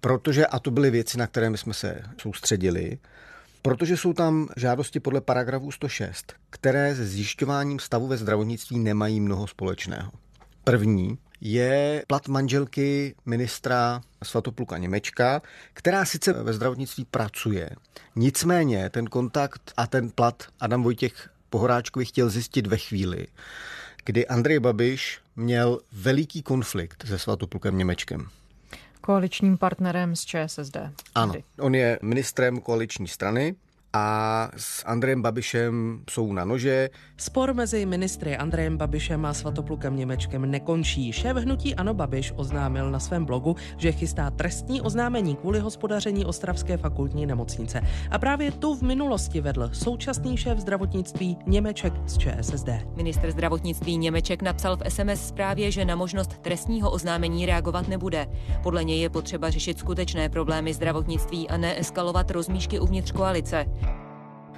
Protože, 0.00 0.46
a 0.46 0.58
to 0.58 0.70
byly 0.70 0.90
věci, 0.90 1.18
na 1.18 1.26
které 1.26 1.50
my 1.50 1.58
jsme 1.58 1.74
se 1.74 2.02
soustředili, 2.22 2.98
protože 3.62 3.96
jsou 3.96 4.12
tam 4.12 4.48
žádosti 4.56 5.00
podle 5.00 5.20
paragrafu 5.20 5.70
106, 5.70 6.32
které 6.50 6.96
se 6.96 7.06
zjišťováním 7.06 7.78
stavu 7.78 8.06
ve 8.06 8.16
zdravotnictví 8.16 8.78
nemají 8.78 9.20
mnoho 9.20 9.46
společného. 9.46 10.10
První 10.64 11.18
je 11.40 12.04
plat 12.06 12.28
manželky 12.28 13.14
ministra 13.26 14.00
Svatopluka 14.24 14.78
Němečka, 14.78 15.42
která 15.72 16.04
sice 16.04 16.32
ve 16.32 16.52
zdravotnictví 16.52 17.04
pracuje. 17.04 17.70
Nicméně 18.16 18.90
ten 18.90 19.06
kontakt 19.06 19.72
a 19.76 19.86
ten 19.86 20.10
plat 20.10 20.42
Adam 20.60 20.82
Vojtěch 20.82 21.30
Pohoráčkovi 21.50 22.04
chtěl 22.04 22.28
zjistit 22.28 22.66
ve 22.66 22.76
chvíli, 22.76 23.26
kdy 24.04 24.26
Andrej 24.26 24.58
Babiš 24.58 25.20
měl 25.36 25.80
veliký 25.92 26.42
konflikt 26.42 27.04
se 27.08 27.18
Svatoplukem 27.18 27.78
Němečkem. 27.78 28.28
Koaličním 29.00 29.58
partnerem 29.58 30.16
z 30.16 30.24
ČSSD. 30.24 30.76
Ano, 31.14 31.34
on 31.58 31.74
je 31.74 31.98
ministrem 32.02 32.60
koaliční 32.60 33.08
strany 33.08 33.54
a 33.96 34.50
s 34.56 34.86
Andrejem 34.86 35.22
Babišem 35.22 36.00
jsou 36.10 36.32
na 36.32 36.44
nože. 36.44 36.90
Spor 37.16 37.54
mezi 37.54 37.86
ministry 37.86 38.36
Andrejem 38.36 38.76
Babišem 38.76 39.24
a 39.24 39.34
Svatoplukem 39.34 39.96
Němečkem 39.96 40.50
nekončí. 40.50 41.12
Šéf 41.12 41.36
hnutí 41.36 41.74
Ano 41.74 41.94
Babiš 41.94 42.32
oznámil 42.36 42.90
na 42.90 43.00
svém 43.00 43.24
blogu, 43.24 43.56
že 43.76 43.92
chystá 43.92 44.30
trestní 44.30 44.80
oznámení 44.80 45.36
kvůli 45.36 45.58
hospodaření 45.58 46.24
Ostravské 46.24 46.76
fakultní 46.76 47.26
nemocnice. 47.26 47.80
A 48.10 48.18
právě 48.18 48.52
tu 48.52 48.74
v 48.74 48.82
minulosti 48.82 49.40
vedl 49.40 49.70
současný 49.72 50.36
šéf 50.36 50.58
zdravotnictví 50.58 51.38
Němeček 51.46 51.92
z 52.06 52.18
ČSSD. 52.18 52.68
Minister 52.96 53.30
zdravotnictví 53.30 53.98
Němeček 53.98 54.42
napsal 54.42 54.76
v 54.76 54.90
SMS 54.90 55.28
zprávě, 55.28 55.70
že 55.70 55.84
na 55.84 55.96
možnost 55.96 56.38
trestního 56.42 56.90
oznámení 56.90 57.46
reagovat 57.46 57.88
nebude. 57.88 58.26
Podle 58.62 58.84
něj 58.84 59.00
je 59.00 59.10
potřeba 59.10 59.50
řešit 59.50 59.78
skutečné 59.78 60.28
problémy 60.28 60.74
zdravotnictví 60.74 61.48
a 61.48 61.56
neeskalovat 61.56 62.30
rozmíšky 62.30 62.80
uvnitř 62.80 63.12
koalice. 63.12 63.66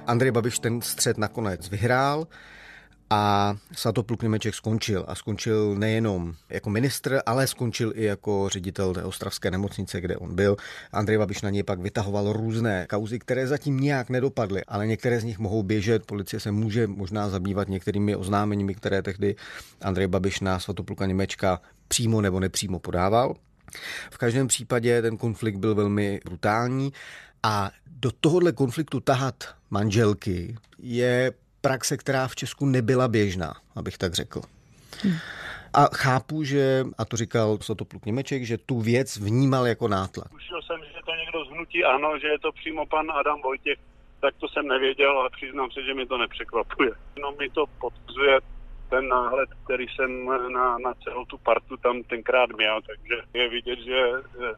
Andrej 0.09 0.31
Babiš 0.31 0.59
ten 0.59 0.81
střed 0.81 1.17
nakonec 1.17 1.69
vyhrál 1.69 2.27
a 3.09 3.55
Svatopluk 3.71 4.23
Němeček 4.23 4.55
skončil. 4.55 5.05
A 5.07 5.15
skončil 5.15 5.75
nejenom 5.75 6.33
jako 6.49 6.69
ministr, 6.69 7.21
ale 7.25 7.47
skončil 7.47 7.93
i 7.95 8.03
jako 8.03 8.49
ředitel 8.49 8.93
té 8.93 9.03
ostravské 9.03 9.51
nemocnice, 9.51 10.01
kde 10.01 10.17
on 10.17 10.35
byl. 10.35 10.57
Andrej 10.91 11.17
Babiš 11.17 11.41
na 11.41 11.49
něj 11.49 11.63
pak 11.63 11.79
vytahoval 11.79 12.33
různé 12.33 12.85
kauzy, 12.89 13.19
které 13.19 13.47
zatím 13.47 13.79
nějak 13.79 14.09
nedopadly, 14.09 14.63
ale 14.67 14.87
některé 14.87 15.19
z 15.19 15.23
nich 15.23 15.39
mohou 15.39 15.63
běžet. 15.63 16.05
Policie 16.05 16.39
se 16.39 16.51
může 16.51 16.87
možná 16.87 17.29
zabývat 17.29 17.69
některými 17.69 18.15
oznámeními, 18.15 18.75
které 18.75 19.01
tehdy 19.01 19.35
Andrej 19.81 20.07
Babiš 20.07 20.39
na 20.39 20.59
Svatopluka 20.59 21.05
Němečka 21.05 21.61
přímo 21.87 22.21
nebo 22.21 22.39
nepřímo 22.39 22.79
podával. 22.79 23.35
V 24.11 24.17
každém 24.17 24.47
případě 24.47 25.01
ten 25.01 25.17
konflikt 25.17 25.55
byl 25.55 25.75
velmi 25.75 26.19
brutální 26.25 26.93
a 27.43 27.71
do 27.85 28.11
tohohle 28.11 28.51
konfliktu 28.51 28.99
tahat 28.99 29.35
manželky 29.69 30.55
je 30.79 31.33
praxe, 31.61 31.97
která 31.97 32.27
v 32.27 32.35
Česku 32.35 32.65
nebyla 32.65 33.07
běžná, 33.07 33.53
abych 33.75 33.97
tak 33.97 34.13
řekl. 34.13 34.41
Hmm. 35.03 35.15
A 35.73 35.85
chápu, 35.95 36.43
že, 36.43 36.83
a 36.97 37.05
to 37.05 37.17
říkal 37.17 37.57
Sotopluk 37.61 38.05
Němeček, 38.05 38.43
že 38.43 38.57
tu 38.57 38.79
věc 38.79 39.17
vnímal 39.17 39.67
jako 39.67 39.87
nátlak. 39.87 40.29
Tušil 40.29 40.61
jsem, 40.61 40.79
že 40.83 40.99
to 41.05 41.11
někdo 41.15 41.45
zhnutí 41.45 41.83
ano, 41.83 42.19
že 42.21 42.27
je 42.27 42.39
to 42.39 42.51
přímo 42.51 42.85
pan 42.85 43.11
Adam 43.11 43.41
Vojtěch, 43.41 43.79
tak 44.21 44.33
to 44.39 44.47
jsem 44.47 44.67
nevěděl, 44.67 45.19
ale 45.19 45.29
přiznám 45.29 45.71
se, 45.71 45.83
že 45.83 45.93
mi 45.93 46.05
to 46.05 46.17
nepřekvapuje. 46.17 46.91
No 47.21 47.31
mi 47.31 47.49
to 47.49 47.65
potvrzuje 47.79 48.39
ten 48.89 49.07
náhled, 49.07 49.49
který 49.63 49.85
jsem 49.87 50.25
na, 50.53 50.77
na 50.77 50.93
celou 51.03 51.25
tu 51.25 51.37
partu 51.37 51.77
tam 51.77 52.03
tenkrát 52.03 52.49
měl, 52.57 52.79
takže 52.87 53.15
je 53.33 53.49
vidět, 53.49 53.79
že, 53.79 54.01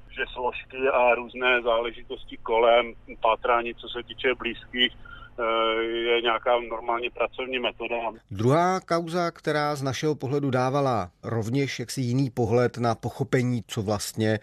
že 0.10 0.24
složky 0.34 0.78
a 0.94 1.16
různé 1.16 1.62
záležitosti 1.62 2.38
kolem 2.38 2.94
pátrání, 3.22 3.76
co 3.76 3.90
se 3.90 4.04
týče 4.04 4.36
blízkých, 4.36 4.94
Eh, 5.40 5.84
je 5.84 6.22
nějaká 6.22 6.52
normální 6.70 7.10
pracovní 7.10 7.60
metoda. 7.60 7.96
Druhá 8.32 8.80
kauza, 8.80 9.32
která 9.32 9.76
z 9.76 9.82
našeho 9.82 10.16
pohledu 10.16 10.50
dávala 10.50 11.12
rovněž 11.24 11.80
jaksi 11.80 12.02
jiný 12.02 12.30
pohled 12.30 12.78
na 12.78 12.96
pochopení, 12.96 13.64
co 13.68 13.82
vlastně 13.82 14.40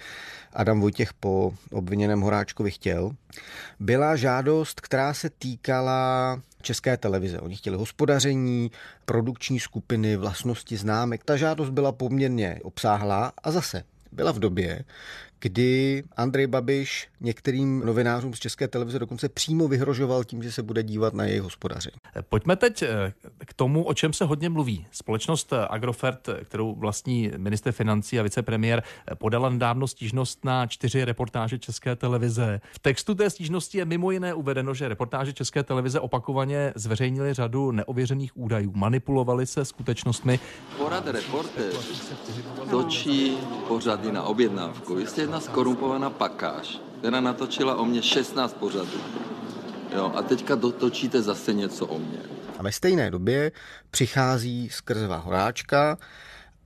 Adam 0.53 0.81
Vojtěch 0.81 1.13
po 1.13 1.53
obviněném 1.73 2.21
Horáčkovi 2.21 2.71
chtěl, 2.71 3.11
byla 3.81 4.17
žádost, 4.17 4.81
která 4.81 5.15
se 5.15 5.31
týkala 5.31 6.41
České 6.63 6.97
televize. 6.97 7.41
Oni 7.41 7.57
chtěli 7.57 7.77
hospodaření, 7.77 8.71
produkční 9.05 9.61
skupiny, 9.61 10.17
vlastnosti 10.17 10.77
známek. 10.77 11.25
Ta 11.25 11.37
žádost 11.37 11.71
byla 11.71 11.93
poměrně 11.93 12.61
obsáhlá 12.63 13.33
a 13.43 13.51
zase 13.51 13.83
byla 14.13 14.33
v 14.33 14.39
době, 14.39 14.85
kdy 15.41 16.03
Andrej 16.17 16.47
Babiš 16.47 17.09
některým 17.21 17.83
novinářům 17.87 18.35
z 18.35 18.39
České 18.39 18.69
televize 18.69 18.99
dokonce 18.99 19.29
přímo 19.29 19.69
vyhrožoval 19.69 20.25
tím, 20.25 20.43
že 20.43 20.53
se 20.53 20.63
bude 20.63 20.83
dívat 20.83 21.15
na 21.15 21.25
jejich 21.25 21.43
hospodaření. 21.43 21.97
Pojďme 22.29 22.57
teď 22.57 22.83
eh, 22.83 23.13
k 23.39 23.55
tomu, 23.55 23.85
o 23.85 23.95
čem 23.95 24.13
se 24.13 24.25
hodně 24.25 24.49
mluví. 24.49 24.87
Společnost 24.91 25.53
eh, 25.53 25.67
Agrofert, 25.71 26.29
kterou 26.45 26.75
vlastní 26.75 27.31
minister 27.37 27.73
financí 27.73 28.21
a 28.21 28.23
vicepremiér, 28.23 28.83
eh, 28.83 29.15
podala 29.15 29.51
nedávno 29.51 29.87
stížnost 29.87 30.45
na 30.45 30.67
čtyři 30.67 31.05
reportáže 31.05 31.59
České 31.59 31.97
televize. 31.97 32.61
V 32.73 32.79
textu 32.79 33.15
té 33.15 33.31
stížnosti 33.31 33.79
je 33.79 33.85
mimo 33.85 34.11
jiné 34.11 34.35
uvedeno, 34.35 34.75
že 34.75 34.89
reportáže 34.89 35.33
České 35.33 35.63
televize 35.63 36.01
opakovaně 36.01 36.73
zveřejnili 36.77 37.35
řadu 37.35 37.73
neověřených 37.73 38.37
údajů, 38.37 38.73
manipulovali 38.75 39.47
se 39.47 39.65
skutečnostmi. 39.65 40.41
Porad 40.79 41.07
reportér 41.07 41.73
točí 42.71 43.37
pořady 43.69 44.13
na 44.13 44.23
objednávku. 44.23 44.99
Jistě 44.99 45.28
jedna 45.29 45.41
skorumpovaná 45.41 46.11
pakáž, 46.11 46.81
která 46.99 47.21
natočila 47.21 47.77
o 47.77 47.85
mě 47.85 48.03
16 48.03 48.57
pořadů. 48.57 49.01
Jo, 49.97 50.13
a 50.15 50.23
teďka 50.23 50.55
dotočíte 50.55 51.23
zase 51.23 51.53
něco 51.53 51.87
o 51.87 51.99
mě. 51.99 52.19
A 52.59 52.63
ve 52.63 52.73
stejné 52.73 53.11
době 53.11 53.53
přichází 53.91 54.69
skrze 54.71 55.07
Horáčka 55.07 55.99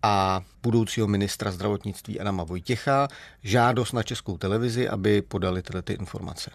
a 0.02 0.40
budoucího 0.62 1.06
ministra 1.06 1.50
zdravotnictví 1.50 2.20
Adama 2.20 2.44
Vojtěcha 2.44 3.08
žádost 3.42 3.92
na 3.92 4.02
českou 4.02 4.38
televizi, 4.38 4.88
aby 4.88 5.22
podali 5.22 5.62
tyhle 5.62 5.82
ty 5.82 5.92
informace. 5.92 6.50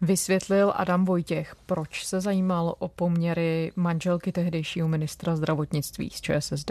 Vysvětlil 0.00 0.72
Adam 0.76 1.04
Vojtěch, 1.04 1.56
proč 1.66 2.06
se 2.06 2.20
zajímal 2.20 2.74
o 2.78 2.88
poměry 2.88 3.72
manželky 3.76 4.32
tehdejšího 4.32 4.88
ministra 4.88 5.36
zdravotnictví 5.36 6.10
z 6.10 6.20
ČSSD. 6.20 6.70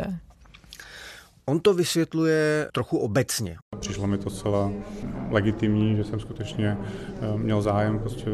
On 1.45 1.59
to 1.59 1.73
vysvětluje 1.73 2.69
trochu 2.73 2.97
obecně. 2.97 3.57
Přišlo 3.79 4.07
mi 4.07 4.17
to 4.17 4.29
celá 4.29 4.71
legitimní, 5.29 5.95
že 5.95 6.03
jsem 6.03 6.19
skutečně 6.19 6.77
eh, 6.77 7.37
měl 7.37 7.61
zájem 7.61 7.99
prostě 7.99 8.29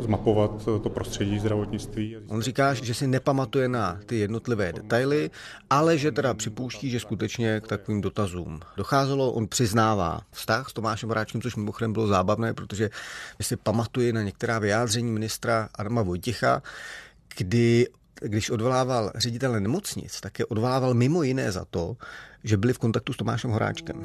zmapovat 0.00 0.64
to 0.64 0.90
prostředí 0.90 1.38
zdravotnictví. 1.38 2.16
On 2.28 2.42
říká, 2.42 2.74
že 2.74 2.94
si 2.94 3.06
nepamatuje 3.06 3.68
na 3.68 4.00
ty 4.06 4.18
jednotlivé 4.18 4.72
detaily, 4.72 5.30
ale 5.70 5.98
že 5.98 6.12
teda 6.12 6.34
připouští, 6.34 6.90
že 6.90 7.00
skutečně 7.00 7.60
k 7.60 7.68
takovým 7.68 8.00
dotazům 8.00 8.60
docházelo. 8.76 9.32
On 9.32 9.48
přiznává 9.48 10.20
vztah 10.30 10.68
s 10.68 10.72
Tomášem 10.72 11.08
Horáčkem, 11.08 11.42
což 11.42 11.56
mimochodem 11.56 11.92
bylo 11.92 12.06
zábavné, 12.06 12.54
protože 12.54 12.90
si 13.40 13.56
pamatuje 13.56 14.12
na 14.12 14.22
některá 14.22 14.58
vyjádření 14.58 15.12
ministra 15.12 15.68
Adama 15.74 16.02
Vojtěcha, 16.02 16.62
kdy 17.36 17.86
když 18.24 18.50
odvolával 18.50 19.12
ředitele 19.14 19.60
nemocnic, 19.60 20.20
tak 20.20 20.38
je 20.38 20.46
odvolával 20.46 20.94
mimo 20.94 21.22
jiné 21.22 21.52
za 21.52 21.64
to, 21.64 21.96
že 22.44 22.56
byli 22.56 22.72
v 22.72 22.78
kontaktu 22.78 23.12
s 23.12 23.16
Tomášem 23.16 23.50
Horáčkem. 23.50 24.02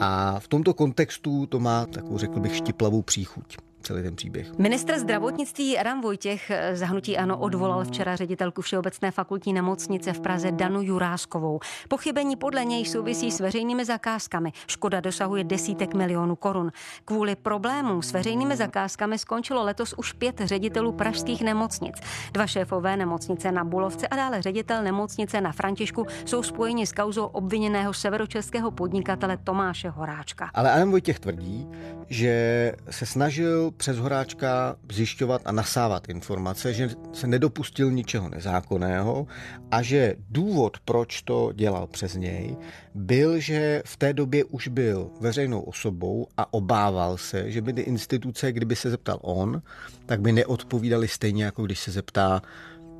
A 0.00 0.40
v 0.40 0.48
tomto 0.48 0.74
kontextu 0.74 1.46
to 1.46 1.60
má 1.60 1.86
takovou, 1.86 2.18
řekl 2.18 2.40
bych, 2.40 2.56
štiplavou 2.56 3.02
příchuť 3.02 3.69
celý 3.90 4.02
ten 4.02 4.16
příběh. 4.16 4.58
Ministr 4.58 4.98
zdravotnictví 4.98 5.78
Adam 5.78 6.00
Vojtěch 6.00 6.50
zahnutí 6.72 7.18
ano 7.18 7.38
odvolal 7.38 7.84
včera 7.84 8.16
ředitelku 8.16 8.62
Všeobecné 8.62 9.10
fakultní 9.10 9.52
nemocnice 9.52 10.12
v 10.12 10.20
Praze 10.20 10.52
Danu 10.52 10.82
Juráskovou. 10.82 11.60
Pochybení 11.88 12.36
podle 12.36 12.64
něj 12.64 12.84
souvisí 12.84 13.30
s 13.30 13.40
veřejnými 13.40 13.84
zakázkami. 13.84 14.52
Škoda 14.66 15.00
dosahuje 15.00 15.44
desítek 15.44 15.94
milionů 15.94 16.36
korun. 16.36 16.72
Kvůli 17.04 17.36
problémům 17.36 18.02
s 18.02 18.12
veřejnými 18.12 18.56
zakázkami 18.56 19.18
skončilo 19.18 19.64
letos 19.64 19.94
už 19.96 20.12
pět 20.12 20.40
ředitelů 20.44 20.92
pražských 20.92 21.42
nemocnic. 21.42 21.96
Dva 22.32 22.46
šéfové 22.46 22.96
nemocnice 22.96 23.52
na 23.52 23.64
Bulovce 23.64 24.08
a 24.08 24.16
dále 24.16 24.42
ředitel 24.42 24.82
nemocnice 24.82 25.40
na 25.40 25.52
Františku 25.52 26.06
jsou 26.24 26.42
spojeni 26.42 26.86
s 26.86 26.92
kauzou 26.92 27.24
obviněného 27.24 27.92
severočeského 27.94 28.70
podnikatele 28.70 29.36
Tomáše 29.36 29.88
Horáčka. 29.88 30.50
Ale 30.54 30.72
Adam 30.72 30.90
Vojtěch 30.90 31.20
tvrdí, 31.20 31.68
že 32.08 32.72
se 32.90 33.06
snažil 33.06 33.70
přes 33.80 33.98
Horáčka 33.98 34.76
zjišťovat 34.92 35.42
a 35.44 35.52
nasávat 35.52 36.08
informace, 36.08 36.74
že 36.74 36.90
se 37.12 37.26
nedopustil 37.26 37.90
ničeho 37.90 38.28
nezákonného 38.28 39.26
a 39.70 39.82
že 39.82 40.14
důvod, 40.30 40.76
proč 40.84 41.22
to 41.22 41.52
dělal 41.54 41.86
přes 41.86 42.14
něj, 42.14 42.56
byl, 42.94 43.40
že 43.40 43.82
v 43.86 43.96
té 43.96 44.12
době 44.12 44.44
už 44.44 44.68
byl 44.68 45.10
veřejnou 45.20 45.60
osobou 45.60 46.26
a 46.36 46.52
obával 46.52 47.16
se, 47.16 47.50
že 47.50 47.60
by 47.60 47.72
ty 47.72 47.80
instituce, 47.80 48.52
kdyby 48.52 48.76
se 48.76 48.90
zeptal 48.90 49.18
on, 49.22 49.62
tak 50.06 50.20
by 50.20 50.32
neodpovídali 50.32 51.08
stejně, 51.08 51.44
jako 51.44 51.62
když 51.62 51.80
se 51.80 51.90
zeptá 51.90 52.42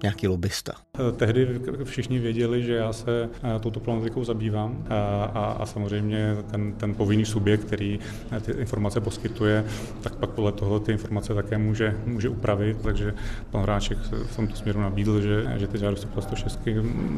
nějaký 0.02 0.28
lobbysta. 0.28 0.72
Tehdy 1.16 1.60
všichni 1.84 2.18
věděli, 2.18 2.62
že 2.62 2.74
já 2.74 2.92
se 2.92 3.30
eh, 3.42 3.58
touto 3.60 3.80
problematikou 3.80 4.24
zabývám 4.24 4.86
a, 4.88 5.24
a, 5.24 5.44
a 5.52 5.66
samozřejmě 5.66 6.36
ten, 6.50 6.72
ten 6.72 6.94
povinný 6.94 7.24
subjekt, 7.24 7.64
který 7.64 7.98
eh, 8.36 8.40
ty 8.40 8.52
informace 8.52 9.00
poskytuje, 9.00 9.64
tak 10.02 10.14
pak 10.14 10.30
podle 10.30 10.52
toho 10.52 10.80
ty 10.80 10.92
informace 10.92 11.34
také 11.34 11.58
může, 11.58 11.96
může 12.06 12.28
upravit, 12.28 12.82
takže 12.82 13.14
pan 13.50 13.62
Hráček 13.62 13.98
v 13.98 14.36
tomto 14.36 14.56
směru 14.56 14.80
nabídl, 14.80 15.20
že, 15.20 15.54
že 15.56 15.66
ty 15.66 15.78
žádosti 15.78 16.06
po 16.06 16.22
106 16.22 16.60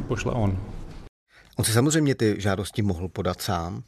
pošle 0.08 0.32
on. 0.32 0.58
On 1.56 1.64
si 1.64 1.72
samozřejmě 1.72 2.14
ty 2.14 2.34
žádosti 2.38 2.82
mohl 2.82 3.08
podat 3.08 3.40
sám 3.40 3.82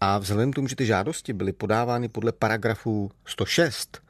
a 0.00 0.18
vzhledem 0.18 0.52
k 0.52 0.54
tomu, 0.54 0.68
že 0.68 0.76
ty 0.76 0.86
žádosti 0.86 1.32
byly 1.32 1.52
podávány 1.52 2.08
podle 2.08 2.32
paragrafu 2.32 3.10
106, 3.26 4.02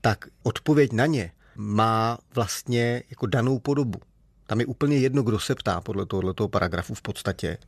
tak 0.00 0.24
odpověď 0.42 0.92
na 0.92 1.06
ně 1.06 1.30
má 1.56 2.18
vlastně 2.34 3.02
jako 3.10 3.26
danou 3.26 3.58
podobu. 3.58 3.98
Tam 4.46 4.60
je 4.60 4.66
úplně 4.66 4.98
jedno, 4.98 5.22
kdo 5.22 5.38
se 5.38 5.54
ptá 5.54 5.80
podle 5.80 6.06
tohoto 6.06 6.48
paragrafu 6.48 6.94
v 6.94 7.02
podstatě. 7.02 7.58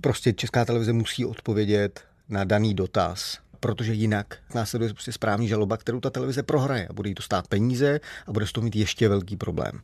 Prostě 0.00 0.32
Česká 0.32 0.64
televize 0.64 0.92
musí 0.92 1.24
odpovědět 1.24 2.04
na 2.28 2.44
daný 2.44 2.74
dotaz, 2.74 3.38
protože 3.60 3.92
jinak 3.92 4.38
následuje 4.54 4.92
prostě 4.94 5.12
správní 5.12 5.48
žaloba, 5.48 5.76
kterou 5.76 6.00
ta 6.00 6.10
televize 6.10 6.42
prohraje 6.42 6.88
a 6.88 6.92
bude 6.92 7.08
jí 7.08 7.14
to 7.14 7.22
stát 7.22 7.48
peníze 7.48 8.00
a 8.26 8.32
bude 8.32 8.46
z 8.46 8.52
toho 8.52 8.64
mít 8.64 8.76
ještě 8.76 9.08
velký 9.08 9.36
problém. 9.36 9.80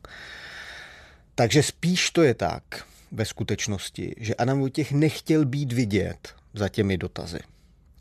Takže 1.35 1.63
spíš 1.63 2.11
to 2.11 2.23
je 2.23 2.33
tak 2.33 2.63
ve 3.11 3.25
skutečnosti, 3.25 4.15
že 4.17 4.35
Adam 4.35 4.59
Vojtěch 4.59 4.91
nechtěl 4.91 5.45
být 5.45 5.73
vidět 5.73 6.35
za 6.53 6.69
těmi 6.69 6.97
dotazy. 6.97 7.39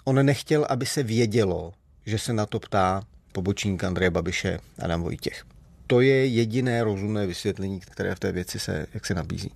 On 0.04 0.26
nechtěl, 0.26 0.66
aby 0.68 0.86
se 0.86 1.02
vědělo, 1.02 1.72
že 2.06 2.18
se 2.18 2.32
na 2.32 2.46
to 2.46 2.60
ptá 2.60 3.02
pobočník 3.36 3.84
Andreje 3.84 4.10
Babiše 4.10 4.58
Adam 4.82 5.02
Vojtěch. 5.02 5.44
To 5.86 6.00
je 6.00 6.26
jediné 6.26 6.84
rozumné 6.84 7.26
vysvětlení, 7.26 7.80
které 7.80 8.14
v 8.14 8.20
té 8.20 8.32
věci 8.32 8.58
se 8.58 8.86
jak 8.94 9.06
se 9.06 9.14
nabízí. 9.14 9.52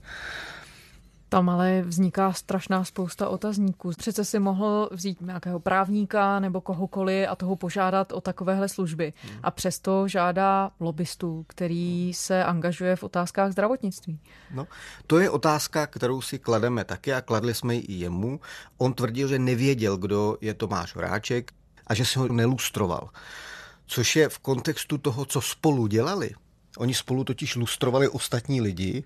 Tam 1.28 1.48
ale 1.48 1.82
vzniká 1.82 2.32
strašná 2.32 2.84
spousta 2.84 3.28
otazníků. 3.28 3.90
Přece 3.96 4.24
si 4.24 4.38
mohl 4.38 4.88
vzít 4.92 5.20
nějakého 5.20 5.60
právníka 5.60 6.40
nebo 6.40 6.60
kohokoliv 6.60 7.28
a 7.30 7.36
toho 7.36 7.56
požádat 7.56 8.12
o 8.12 8.20
takovéhle 8.20 8.68
služby. 8.68 9.12
A 9.42 9.50
přesto 9.50 10.08
žádá 10.08 10.70
lobbystu, 10.80 11.44
který 11.48 12.14
se 12.14 12.44
angažuje 12.44 12.96
v 12.96 13.02
otázkách 13.02 13.52
zdravotnictví. 13.52 14.18
No, 14.54 14.66
to 15.06 15.18
je 15.18 15.30
otázka, 15.30 15.86
kterou 15.86 16.20
si 16.20 16.38
klademe 16.38 16.84
taky 16.84 17.12
a 17.12 17.20
kladli 17.20 17.54
jsme 17.54 17.74
ji 17.74 17.80
i 17.80 17.92
jemu. 17.92 18.40
On 18.78 18.92
tvrdil, 18.92 19.28
že 19.28 19.38
nevěděl, 19.38 19.96
kdo 19.96 20.36
je 20.40 20.54
Tomáš 20.54 20.94
Horáček 20.94 21.52
a 21.86 21.94
že 21.94 22.04
se 22.04 22.18
ho 22.18 22.28
nelustroval 22.28 23.08
což 23.90 24.16
je 24.16 24.28
v 24.28 24.38
kontextu 24.38 24.98
toho, 24.98 25.24
co 25.24 25.40
spolu 25.40 25.86
dělali. 25.86 26.30
Oni 26.78 26.94
spolu 26.94 27.24
totiž 27.24 27.56
lustrovali 27.56 28.08
ostatní 28.08 28.60
lidi 28.60 29.04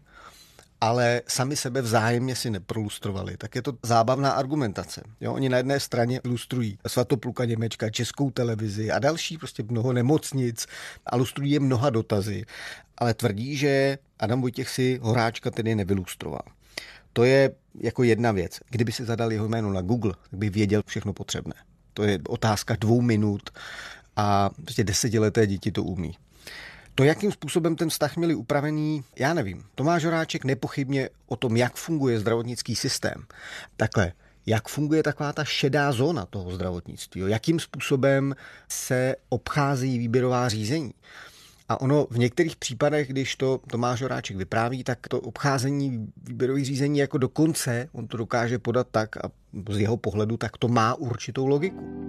ale 0.81 1.23
sami 1.29 1.57
sebe 1.57 1.83
vzájemně 1.83 2.37
si 2.37 2.51
neprolustrovali. 2.51 3.37
Tak 3.37 3.55
je 3.55 3.63
to 3.63 3.73
zábavná 3.83 4.31
argumentace. 4.31 5.03
Jo, 5.21 5.33
oni 5.33 5.49
na 5.49 5.57
jedné 5.57 5.81
straně 5.81 6.21
lustrují 6.25 6.79
Svatopluka 6.87 7.45
Němečka, 7.45 7.91
Českou 7.91 8.31
televizi 8.31 8.91
a 8.91 8.99
další 8.99 9.39
prostě 9.39 9.63
mnoho 9.63 9.93
nemocnic 9.93 10.67
a 11.07 11.17
lustrují 11.17 11.51
je 11.51 11.61
mnoha 11.61 11.91
dotazy, 11.91 12.45
ale 12.99 13.15
tvrdí, 13.15 13.57
že 13.57 13.99
Adam 14.19 14.41
Vojtěch 14.41 14.69
si 14.69 14.99
Horáčka 15.03 15.51
tedy 15.51 15.75
nevylustroval. 15.75 16.43
To 17.13 17.25
je 17.25 17.51
jako 17.81 18.03
jedna 18.03 18.33
věc. 18.33 18.61
Kdyby 18.71 18.93
si 18.93 19.05
zadal 19.05 19.33
jeho 19.33 19.49
jméno 19.49 19.73
na 19.73 19.81
Google, 19.81 20.13
tak 20.31 20.39
by 20.39 20.51
věděl 20.51 20.83
všechno 20.87 21.13
potřebné. 21.13 21.55
To 21.95 22.03
je 22.03 22.19
otázka 22.29 22.77
dvou 22.81 23.01
minut 23.01 23.51
a 24.17 24.51
prostě 24.63 24.85
desetileté 24.85 25.47
děti 25.47 25.73
to 25.73 25.83
umí. 25.83 26.17
To, 26.95 27.05
jakým 27.05 27.33
způsobem 27.33 27.77
ten 27.77 27.89
vztah 27.89 28.17
měli 28.17 28.35
upravený, 28.35 29.05
já 29.19 29.35
nevím. 29.35 29.65
Tomáš 29.75 30.05
Horáček 30.05 30.45
nepochybně 30.45 31.09
o 31.27 31.37
tom, 31.37 31.57
jak 31.57 31.77
funguje 31.77 32.21
zdravotnický 32.21 32.77
systém. 32.77 33.25
Takhle, 33.77 34.13
jak 34.47 34.69
funguje 34.69 35.03
taková 35.03 35.33
ta 35.33 35.45
šedá 35.45 35.93
zóna 35.93 36.27
toho 36.27 36.51
zdravotnictví, 36.55 37.23
jakým 37.27 37.61
způsobem 37.61 38.37
se 38.69 39.17
obchází 39.29 39.99
výběrová 39.99 40.49
řízení. 40.49 40.95
A 41.69 41.81
ono 41.81 42.07
v 42.11 42.19
některých 42.19 42.57
případech, 42.57 43.09
když 43.09 43.37
to 43.37 43.61
Tomáš 43.71 44.03
Horáček 44.03 44.37
vypráví, 44.37 44.85
tak 44.85 45.09
to 45.09 45.21
obcházení 45.21 46.09
výběrových 46.29 46.65
řízení 46.65 46.99
jako 46.99 47.19
dokonce, 47.19 47.89
on 47.93 48.07
to 48.07 48.17
dokáže 48.17 48.59
podat 48.59 48.87
tak 48.91 49.17
a 49.17 49.31
z 49.71 49.79
jeho 49.79 49.97
pohledu, 49.97 50.37
tak 50.37 50.57
to 50.57 50.69
má 50.69 50.95
určitou 50.95 51.47
logiku. 51.47 52.05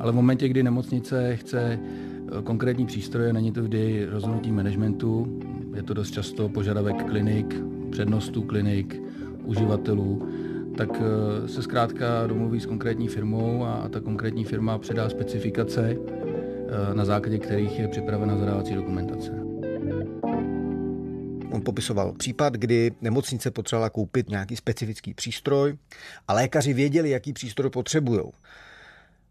Ale 0.00 0.12
v 0.12 0.14
momentě, 0.14 0.48
kdy 0.48 0.62
nemocnice 0.62 1.36
chce 1.36 1.78
eh, 1.78 2.42
konkrétní 2.42 2.86
přístroje, 2.86 3.32
není 3.32 3.52
to 3.52 3.62
vždy 3.62 4.06
rozhodnutí 4.10 4.52
managementu, 4.52 5.40
je 5.74 5.82
to 5.82 5.94
dost 5.94 6.10
často 6.10 6.48
požadavek 6.48 7.04
klinik, 7.04 7.54
přednostů 7.90 8.42
klinik, 8.42 9.02
uživatelů, 9.44 10.28
tak 10.76 10.90
eh, 11.00 11.48
se 11.48 11.62
zkrátka 11.62 12.26
domluví 12.26 12.60
s 12.60 12.66
konkrétní 12.66 13.08
firmou 13.08 13.64
a 13.64 13.88
ta 13.88 14.00
konkrétní 14.00 14.44
firma 14.44 14.78
předá 14.78 15.08
specifikace, 15.08 15.96
na 16.94 17.04
základě 17.04 17.38
kterých 17.38 17.78
je 17.78 17.88
připravena 17.88 18.38
zadávací 18.38 18.74
dokumentace. 18.74 19.30
On 21.52 21.62
popisoval 21.64 22.12
případ, 22.12 22.52
kdy 22.52 22.92
nemocnice 23.00 23.50
potřebovala 23.50 23.90
koupit 23.90 24.28
nějaký 24.28 24.56
specifický 24.56 25.14
přístroj 25.14 25.76
a 26.28 26.34
lékaři 26.34 26.72
věděli, 26.72 27.10
jaký 27.10 27.32
přístroj 27.32 27.70
potřebují. 27.70 28.20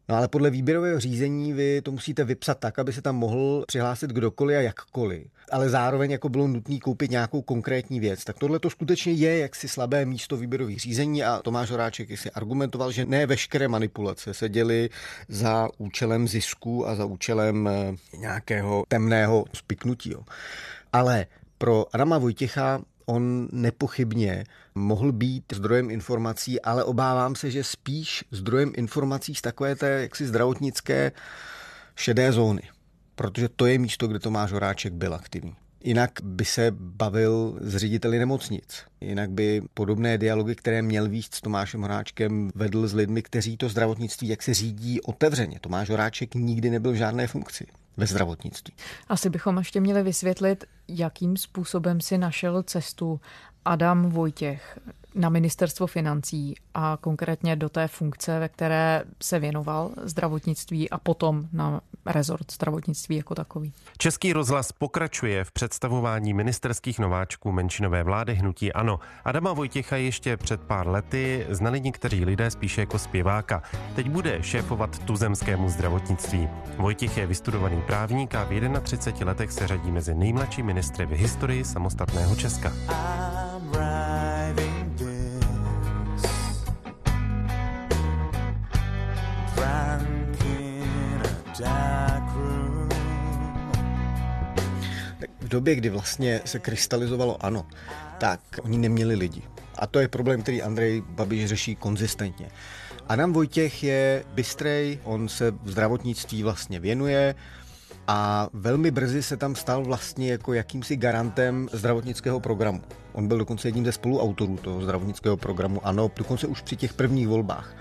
No 0.09 0.15
ale 0.15 0.27
podle 0.27 0.49
výběrového 0.49 0.99
řízení 0.99 1.53
vy 1.53 1.81
to 1.81 1.91
musíte 1.91 2.23
vypsat 2.23 2.59
tak, 2.59 2.79
aby 2.79 2.93
se 2.93 3.01
tam 3.01 3.15
mohl 3.15 3.63
přihlásit 3.67 4.09
kdokoliv 4.09 4.57
a 4.57 4.61
jakkoliv. 4.61 5.27
Ale 5.51 5.69
zároveň 5.69 6.11
jako 6.11 6.29
bylo 6.29 6.47
nutné 6.47 6.79
koupit 6.79 7.11
nějakou 7.11 7.41
konkrétní 7.41 7.99
věc. 7.99 8.23
Tak 8.23 8.39
tohle 8.39 8.59
to 8.59 8.69
skutečně 8.69 9.13
je 9.13 9.37
jaksi 9.39 9.67
slabé 9.67 10.05
místo 10.05 10.37
výběrových 10.37 10.79
řízení 10.79 11.23
a 11.23 11.41
Tomáš 11.43 11.71
Horáček 11.71 12.19
si 12.19 12.31
argumentoval, 12.31 12.91
že 12.91 13.05
ne 13.05 13.25
veškeré 13.25 13.67
manipulace 13.67 14.33
se 14.33 14.49
děly 14.49 14.89
za 15.27 15.67
účelem 15.77 16.27
zisku 16.27 16.87
a 16.87 16.95
za 16.95 17.05
účelem 17.05 17.67
eh, 17.67 18.17
nějakého 18.17 18.83
temného 18.87 19.45
spiknutí. 19.53 20.15
Ale 20.93 21.25
pro 21.57 21.85
Adama 21.95 22.17
Vojtěcha 22.17 22.81
on 23.09 23.47
nepochybně 23.51 24.43
mohl 24.75 25.11
být 25.11 25.43
zdrojem 25.53 25.91
informací, 25.91 26.61
ale 26.61 26.83
obávám 26.83 27.35
se, 27.35 27.51
že 27.51 27.63
spíš 27.63 28.23
zdrojem 28.31 28.71
informací 28.75 29.35
z 29.35 29.41
takové 29.41 29.75
té 29.75 30.01
jaksi 30.01 30.27
zdravotnické 30.27 31.11
šedé 31.95 32.31
zóny. 32.31 32.61
Protože 33.15 33.49
to 33.49 33.65
je 33.65 33.79
místo, 33.79 34.07
kde 34.07 34.19
Tomáš 34.19 34.51
Horáček 34.51 34.93
byl 34.93 35.13
aktivní. 35.13 35.55
Jinak 35.83 36.11
by 36.23 36.45
se 36.45 36.71
bavil 36.79 37.57
s 37.61 37.75
řediteli 37.75 38.19
nemocnic. 38.19 38.83
Jinak 39.01 39.29
by 39.29 39.61
podobné 39.73 40.17
dialogy, 40.17 40.55
které 40.55 40.81
měl 40.81 41.09
víc 41.09 41.35
s 41.35 41.41
Tomášem 41.41 41.81
Horáčkem, 41.81 42.51
vedl 42.55 42.87
s 42.87 42.93
lidmi, 42.93 43.21
kteří 43.21 43.57
to 43.57 43.69
zdravotnictví 43.69 44.27
jak 44.27 44.43
se 44.43 44.53
řídí 44.53 45.01
otevřeně. 45.01 45.59
Tomáš 45.61 45.89
Horáček 45.89 46.35
nikdy 46.35 46.69
nebyl 46.69 46.91
v 46.91 46.95
žádné 46.95 47.27
funkci 47.27 47.65
ve 47.99 48.05
zdravotnictví. 48.05 48.73
Asi 49.09 49.29
bychom 49.29 49.57
ještě 49.57 49.81
měli 49.81 50.03
vysvětlit, 50.03 50.63
jakým 50.87 51.37
způsobem 51.37 52.01
si 52.01 52.17
našel 52.17 52.63
cestu 52.63 53.19
Adam 53.65 54.09
Vojtěch 54.09 54.79
na 55.19 55.29
ministerstvo 55.29 55.87
financí 55.87 56.55
a 56.73 56.97
konkrétně 57.01 57.55
do 57.55 57.69
té 57.69 57.87
funkce, 57.87 58.39
ve 58.39 58.49
které 58.49 59.03
se 59.21 59.39
věnoval 59.39 59.91
zdravotnictví 60.03 60.89
a 60.89 60.97
potom 60.97 61.47
na 61.53 61.81
rezort 62.05 62.51
zdravotnictví 62.51 63.15
jako 63.15 63.35
takový. 63.35 63.73
Český 63.97 64.33
rozhlas 64.33 64.71
pokračuje 64.71 65.43
v 65.43 65.51
představování 65.51 66.33
ministerských 66.33 66.99
nováčků 66.99 67.51
menšinové 67.51 68.03
vlády 68.03 68.33
hnutí 68.33 68.73
Ano. 68.73 68.99
Adama 69.25 69.53
Vojtěcha 69.53 69.95
ještě 69.95 70.37
před 70.37 70.61
pár 70.61 70.87
lety 70.87 71.47
znali 71.49 71.81
někteří 71.81 72.25
lidé 72.25 72.51
spíše 72.51 72.81
jako 72.81 72.99
zpěváka. 72.99 73.63
Teď 73.95 74.09
bude 74.09 74.43
šéfovat 74.43 74.99
tuzemskému 74.99 75.69
zdravotnictví. 75.69 76.49
Vojtěch 76.77 77.17
je 77.17 77.27
vystudovaný 77.27 77.81
právník 77.81 78.35
a 78.35 78.43
v 78.43 78.81
31 78.83 79.31
letech 79.31 79.51
se 79.51 79.67
řadí 79.67 79.91
mezi 79.91 80.15
nejmladší 80.15 80.63
ministry 80.63 81.05
v 81.05 81.11
historii 81.11 81.65
samostatného 81.65 82.35
Česka. 82.35 82.73
V 95.49 95.51
době, 95.51 95.75
kdy 95.75 95.89
vlastně 95.89 96.41
se 96.45 96.59
krystalizovalo 96.59 97.45
ano, 97.45 97.65
tak 98.17 98.39
oni 98.61 98.77
neměli 98.77 99.15
lidi. 99.15 99.41
A 99.77 99.87
to 99.87 99.99
je 99.99 100.07
problém, 100.07 100.41
který 100.41 100.61
Andrej 100.61 101.03
Babiš 101.09 101.45
řeší 101.45 101.75
konzistentně. 101.75 102.49
Adam 103.07 103.33
Vojtěch 103.33 103.83
je 103.83 104.23
bystrej, 104.33 104.99
on 105.03 105.29
se 105.29 105.51
v 105.51 105.71
zdravotnictví 105.71 106.43
vlastně 106.43 106.79
věnuje 106.79 107.35
a 108.07 108.49
velmi 108.53 108.91
brzy 108.91 109.23
se 109.23 109.37
tam 109.37 109.55
stal 109.55 109.83
vlastně 109.83 110.31
jako 110.31 110.53
jakýmsi 110.53 110.95
garantem 110.95 111.69
zdravotnického 111.71 112.39
programu. 112.39 112.81
On 113.13 113.27
byl 113.27 113.37
dokonce 113.37 113.67
jedním 113.67 113.85
ze 113.85 113.91
spoluautorů 113.91 114.57
toho 114.57 114.81
zdravotnického 114.81 115.37
programu, 115.37 115.87
ano, 115.87 116.11
dokonce 116.15 116.47
už 116.47 116.61
při 116.61 116.75
těch 116.75 116.93
prvních 116.93 117.27
volbách. 117.27 117.75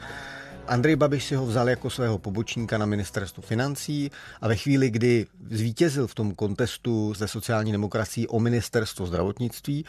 Andrej 0.69 0.97
Babiš 0.97 1.25
si 1.25 1.35
ho 1.35 1.47
vzal 1.47 1.69
jako 1.69 1.91
svého 1.91 2.19
pobočníka 2.19 2.79
na 2.79 2.87
ministerstvu 2.87 3.43
financí 3.43 4.11
a 4.41 4.49
ve 4.49 4.57
chvíli, 4.57 4.91
kdy 4.91 5.27
zvítězil 5.51 6.07
v 6.07 6.15
tom 6.15 6.35
kontestu 6.35 7.15
ze 7.15 7.29
sociální 7.29 7.73
demokracií 7.73 8.29
o 8.29 8.41
ministerstvo 8.41 9.07
zdravotnictví, 9.07 9.85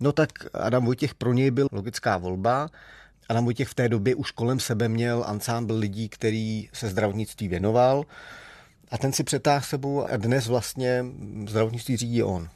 no 0.00 0.12
tak 0.12 0.30
Adam 0.54 0.84
Vojtěch 0.84 1.14
pro 1.14 1.32
něj 1.32 1.50
byl 1.50 1.68
logická 1.72 2.18
volba. 2.18 2.68
Adam 3.28 3.44
Vojtěch 3.44 3.68
v 3.68 3.74
té 3.74 3.88
době 3.88 4.14
už 4.14 4.30
kolem 4.30 4.60
sebe 4.60 4.88
měl 4.88 5.24
ansámbl 5.26 5.74
lidí, 5.74 6.08
který 6.08 6.68
se 6.72 6.88
zdravotnictví 6.88 7.48
věnoval 7.48 8.04
a 8.90 8.98
ten 8.98 9.12
si 9.12 9.24
přetáhl 9.24 9.64
sebou 9.64 10.06
a 10.06 10.16
dnes 10.16 10.46
vlastně 10.46 11.04
zdravotnictví 11.48 11.96
řídí 11.96 12.22
on. 12.22 12.48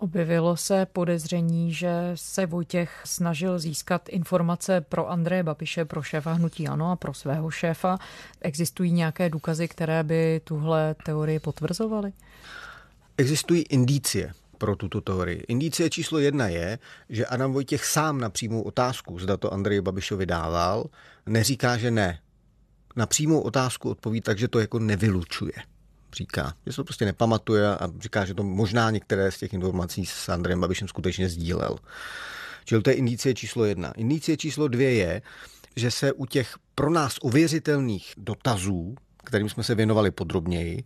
Objevilo 0.00 0.56
se 0.56 0.86
podezření, 0.86 1.74
že 1.74 1.90
se 2.14 2.46
Vojtěch 2.46 3.02
snažil 3.04 3.58
získat 3.58 4.08
informace 4.08 4.80
pro 4.80 5.10
Andreje 5.10 5.42
Babiše, 5.42 5.84
pro 5.84 6.02
šéfa 6.02 6.32
hnutí 6.32 6.68
Ano 6.68 6.90
a 6.90 6.96
pro 6.96 7.14
svého 7.14 7.50
šéfa. 7.50 7.98
Existují 8.40 8.92
nějaké 8.92 9.30
důkazy, 9.30 9.68
které 9.68 10.02
by 10.02 10.40
tuhle 10.44 10.94
teorii 11.04 11.38
potvrzovaly? 11.38 12.12
Existují 13.16 13.62
indicie 13.62 14.32
pro 14.58 14.76
tuto 14.76 15.00
teorii. 15.00 15.44
Indicie 15.48 15.90
číslo 15.90 16.18
jedna 16.18 16.48
je, 16.48 16.78
že 17.08 17.26
Adam 17.26 17.52
Vojtěch 17.52 17.84
sám 17.84 18.20
na 18.20 18.30
přímou 18.30 18.62
otázku, 18.62 19.18
zda 19.18 19.36
to 19.36 19.52
Andrej 19.52 19.80
Babišovi 19.80 20.26
dával, 20.26 20.84
neříká, 21.26 21.76
že 21.76 21.90
ne. 21.90 22.18
Na 22.96 23.06
přímou 23.06 23.40
otázku 23.40 23.90
odpoví 23.90 24.20
tak, 24.20 24.38
že 24.38 24.48
to 24.48 24.60
jako 24.60 24.78
nevylučuje 24.78 25.52
říká, 26.12 26.54
že 26.66 26.72
se 26.72 26.76
to 26.76 26.84
prostě 26.84 27.04
nepamatuje 27.04 27.68
a 27.68 27.90
říká, 28.00 28.24
že 28.24 28.34
to 28.34 28.42
možná 28.42 28.90
některé 28.90 29.32
z 29.32 29.38
těch 29.38 29.52
informací 29.52 30.06
s 30.06 30.28
Andrejem 30.28 30.60
Babišem 30.60 30.88
skutečně 30.88 31.28
sdílel. 31.28 31.76
Čili 32.64 32.82
to 32.82 32.90
je 32.90 32.96
indicie 32.96 33.34
číslo 33.34 33.64
jedna. 33.64 33.92
Indicie 33.92 34.36
číslo 34.36 34.68
dvě 34.68 34.94
je, 34.94 35.22
že 35.76 35.90
se 35.90 36.12
u 36.12 36.26
těch 36.26 36.54
pro 36.74 36.90
nás 36.90 37.18
uvěřitelných 37.22 38.12
dotazů, 38.16 38.94
kterým 39.24 39.48
jsme 39.48 39.62
se 39.62 39.74
věnovali 39.74 40.10
podrobněji, 40.10 40.84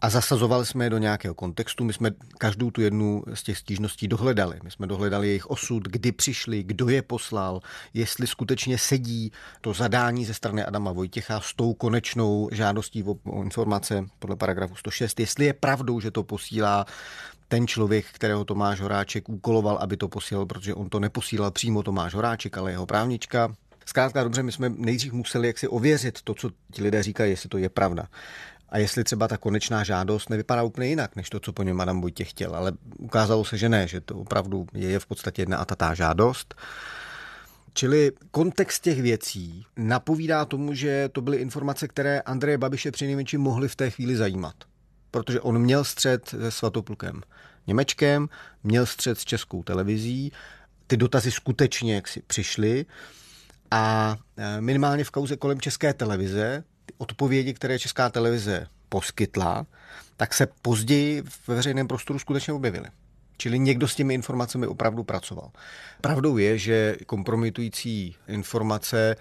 a 0.00 0.10
zasazovali 0.10 0.66
jsme 0.66 0.84
je 0.84 0.90
do 0.90 0.98
nějakého 0.98 1.34
kontextu. 1.34 1.84
My 1.84 1.92
jsme 1.92 2.10
každou 2.38 2.70
tu 2.70 2.80
jednu 2.80 3.22
z 3.34 3.42
těch 3.42 3.58
stížností 3.58 4.08
dohledali. 4.08 4.60
My 4.64 4.70
jsme 4.70 4.86
dohledali 4.86 5.26
jejich 5.26 5.46
osud, 5.46 5.82
kdy 5.88 6.12
přišli, 6.12 6.62
kdo 6.62 6.88
je 6.88 7.02
poslal, 7.02 7.60
jestli 7.94 8.26
skutečně 8.26 8.78
sedí 8.78 9.32
to 9.60 9.72
zadání 9.72 10.24
ze 10.24 10.34
strany 10.34 10.64
Adama 10.64 10.92
Vojtěcha 10.92 11.40
s 11.40 11.54
tou 11.54 11.74
konečnou 11.74 12.48
žádostí 12.52 13.04
o, 13.04 13.42
informace 13.42 14.04
podle 14.18 14.36
paragrafu 14.36 14.74
106, 14.76 15.20
jestli 15.20 15.44
je 15.44 15.52
pravdou, 15.52 16.00
že 16.00 16.10
to 16.10 16.22
posílá 16.22 16.86
ten 17.48 17.66
člověk, 17.66 18.06
kterého 18.12 18.44
Tomáš 18.44 18.80
Horáček 18.80 19.28
úkoloval, 19.28 19.76
aby 19.76 19.96
to 19.96 20.08
posílal, 20.08 20.46
protože 20.46 20.74
on 20.74 20.88
to 20.88 21.00
neposílal 21.00 21.50
přímo 21.50 21.82
Tomáš 21.82 22.14
Horáček, 22.14 22.58
ale 22.58 22.70
jeho 22.70 22.86
právnička. 22.86 23.54
Zkrátka 23.86 24.24
dobře, 24.24 24.42
my 24.42 24.52
jsme 24.52 24.68
nejdřív 24.68 25.12
museli 25.12 25.46
jaksi 25.46 25.68
ověřit 25.68 26.22
to, 26.22 26.34
co 26.34 26.50
ti 26.72 26.82
lidé 26.82 27.02
říkají, 27.02 27.30
jestli 27.30 27.48
to 27.48 27.58
je 27.58 27.68
pravda. 27.68 28.08
A 28.68 28.78
jestli 28.78 29.04
třeba 29.04 29.28
ta 29.28 29.36
konečná 29.36 29.84
žádost 29.84 30.30
nevypadá 30.30 30.62
úplně 30.62 30.88
jinak, 30.88 31.16
než 31.16 31.30
to, 31.30 31.40
co 31.40 31.52
po 31.52 31.62
něm 31.62 31.80
Adam 31.80 32.00
Vojtěch 32.00 32.30
chtěl. 32.30 32.56
Ale 32.56 32.72
ukázalo 32.98 33.44
se, 33.44 33.56
že 33.56 33.68
ne, 33.68 33.88
že 33.88 34.00
to 34.00 34.14
opravdu 34.14 34.66
je 34.72 34.98
v 34.98 35.06
podstatě 35.06 35.42
jedna 35.42 35.58
a 35.58 35.64
tatá 35.64 35.94
žádost. 35.94 36.54
Čili 37.72 38.12
kontext 38.30 38.82
těch 38.82 39.02
věcí 39.02 39.64
napovídá 39.76 40.44
tomu, 40.44 40.74
že 40.74 41.08
to 41.12 41.20
byly 41.20 41.36
informace, 41.36 41.88
které 41.88 42.20
Andreje 42.20 42.58
Babiše 42.58 42.90
přinejmenším 42.90 43.40
mohly 43.40 43.68
v 43.68 43.76
té 43.76 43.90
chvíli 43.90 44.16
zajímat. 44.16 44.54
Protože 45.10 45.40
on 45.40 45.58
měl 45.58 45.84
střed 45.84 46.28
se 46.28 46.50
Svatoplukem 46.50 47.22
Němečkem, 47.66 48.28
měl 48.64 48.86
střed 48.86 49.18
s 49.18 49.24
českou 49.24 49.62
televizí, 49.62 50.32
ty 50.86 50.96
dotazy 50.96 51.30
skutečně 51.30 51.94
jaksi 51.94 52.22
přišly 52.26 52.86
a 53.70 54.16
e, 54.36 54.60
minimálně 54.60 55.04
v 55.04 55.10
kauze 55.10 55.36
kolem 55.36 55.60
české 55.60 55.94
televize, 55.94 56.64
odpovědi, 56.98 57.54
které 57.54 57.78
česká 57.78 58.10
televize 58.10 58.66
poskytla, 58.88 59.66
tak 60.16 60.34
se 60.34 60.46
později 60.62 61.22
ve 61.46 61.54
veřejném 61.54 61.88
prostoru 61.88 62.18
skutečně 62.18 62.52
objevily. 62.52 62.88
Čili 63.36 63.58
někdo 63.58 63.88
s 63.88 63.94
těmi 63.94 64.14
informacemi 64.14 64.66
opravdu 64.66 65.04
pracoval. 65.04 65.50
Pravdou 66.00 66.36
je, 66.38 66.58
že 66.58 66.96
kompromitující 67.06 68.16
informace 68.28 69.16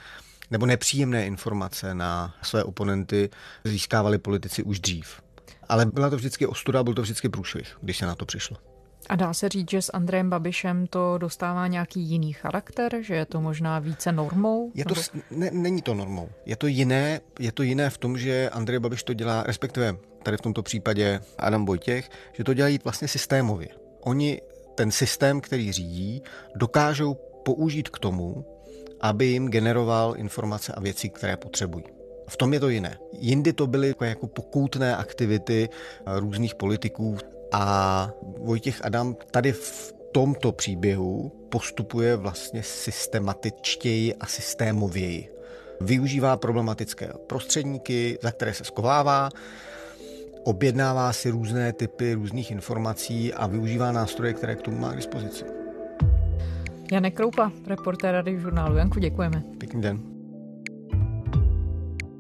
nebo 0.52 0.66
nepříjemné 0.66 1.26
informace 1.26 1.96
na 1.96 2.36
své 2.42 2.64
oponenty 2.64 3.30
získávali 3.64 4.18
politici 4.18 4.64
už 4.64 4.80
dřív. 4.80 5.22
Ale 5.70 5.86
byla 5.86 6.10
to 6.10 6.16
vždycky 6.16 6.48
ostuda, 6.48 6.84
byl 6.84 6.94
to 6.94 7.02
vždycky 7.02 7.30
průšvih, 7.30 7.78
když 7.82 7.98
se 7.98 8.06
na 8.06 8.16
to 8.16 8.26
přišlo. 8.26 8.58
A 9.10 9.16
dá 9.16 9.34
se 9.34 9.50
říct, 9.50 9.70
že 9.70 9.82
s 9.82 9.94
Andrejem 9.94 10.30
Babišem 10.30 10.88
to 10.88 11.18
dostává 11.18 11.68
nějaký 11.68 12.00
jiný 12.02 12.34
charakter, 12.34 12.92
že 13.02 13.16
je 13.16 13.26
to 13.26 13.42
možná 13.42 13.80
více 13.80 14.12
normou? 14.12 14.72
Je 14.74 14.86
to, 14.86 14.96
ne, 15.32 15.50
není 15.54 15.82
to 15.82 15.94
normou. 15.94 16.30
Je 16.46 16.56
to 16.56 16.68
jiné, 16.68 17.22
je 17.40 17.52
to 17.52 17.64
jiné 17.64 17.90
v 17.90 17.98
tom, 17.98 18.18
že 18.18 18.50
Andrej 18.50 18.80
Babiš 18.80 19.04
to 19.04 19.14
dělá, 19.14 19.44
respektive 19.44 19.96
tady 20.24 20.38
v 20.38 20.42
tomto 20.42 20.64
případě 20.64 21.22
Adam 21.38 21.66
Vojtěch, 21.66 22.10
že 22.34 22.44
to 22.44 22.54
dělají 22.54 22.80
vlastně 22.84 23.08
systémově. 23.08 23.68
Oni 24.02 24.42
ten 24.76 24.92
systém, 24.92 25.42
který 25.42 25.72
řídí, 25.72 26.22
dokážou 26.56 27.14
použít 27.46 27.90
k 27.90 28.00
tomu, 28.00 28.46
aby 29.02 29.26
jim 29.26 29.50
generoval 29.50 30.14
informace 30.18 30.74
a 30.74 30.80
věci, 30.80 31.10
které 31.10 31.38
potřebují. 31.38 31.84
V 32.28 32.38
tom 32.38 32.54
je 32.54 32.60
to 32.60 32.70
jiné. 32.70 32.98
Jindy 33.14 33.54
to 33.54 33.68
byly 33.68 33.88
jako, 33.88 34.06
jako 34.06 34.28
pokoutné 34.28 34.96
aktivity 34.96 35.70
různých 36.06 36.56
politiků 36.56 37.18
a 37.56 38.12
Vojtěch 38.40 38.86
Adam 38.86 39.16
tady 39.32 39.52
v 39.52 39.94
tomto 40.12 40.52
příběhu 40.52 41.32
postupuje 41.50 42.16
vlastně 42.16 42.64
systematičtěji 42.64 44.16
a 44.16 44.26
systémověji. 44.26 45.32
Využívá 45.82 46.38
problematické 46.38 47.10
prostředníky, 47.28 48.18
za 48.22 48.32
které 48.32 48.54
se 48.54 48.64
skovává, 48.64 49.30
objednává 50.44 51.14
si 51.14 51.30
různé 51.30 51.74
typy 51.74 52.14
různých 52.14 52.52
informací 52.52 53.34
a 53.34 53.48
využívá 53.48 53.92
nástroje, 53.92 54.34
které 54.34 54.56
k 54.56 54.62
tomu 54.62 54.78
má 54.78 54.94
k 54.94 54.96
dispozici. 54.96 55.46
Janek 56.92 57.16
Kroupa, 57.16 57.52
reportér 57.68 58.12
Rady 58.12 58.40
žurnálu. 58.40 58.76
Janku, 58.76 59.00
děkujeme. 59.00 59.44
Pěkný 59.58 59.82
den. 59.82 60.15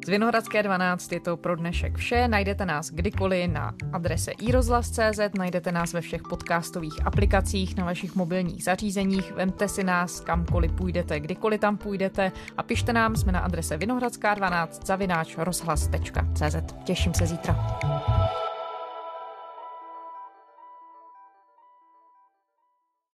Z 0.05 0.09
Vinohradské 0.09 0.63
12 0.63 1.11
je 1.11 1.19
to 1.19 1.37
pro 1.37 1.55
dnešek 1.55 1.97
vše. 1.97 2.27
Najdete 2.27 2.65
nás 2.65 2.91
kdykoliv 2.91 3.51
na 3.51 3.73
adrese 3.93 4.31
iRozhlas.cz, 4.31 5.19
najdete 5.37 5.71
nás 5.71 5.93
ve 5.93 6.01
všech 6.01 6.21
podcastových 6.29 7.07
aplikacích 7.07 7.77
na 7.77 7.85
vašich 7.85 8.15
mobilních 8.15 8.63
zařízeních. 8.63 9.31
Vemte 9.31 9.67
si 9.67 9.83
nás 9.83 10.19
kamkoliv 10.19 10.71
půjdete, 10.71 11.19
kdykoliv 11.19 11.61
tam 11.61 11.77
půjdete 11.77 12.31
a 12.57 12.63
pište 12.63 12.93
nám, 12.93 13.15
jsme 13.15 13.31
na 13.31 13.39
adrese 13.39 13.77
vinohradská12 13.77 14.67
zavináč 14.85 15.37
rozhlas.cz. 15.37 16.55
Těším 16.83 17.13
se 17.13 17.25
zítra. 17.25 17.79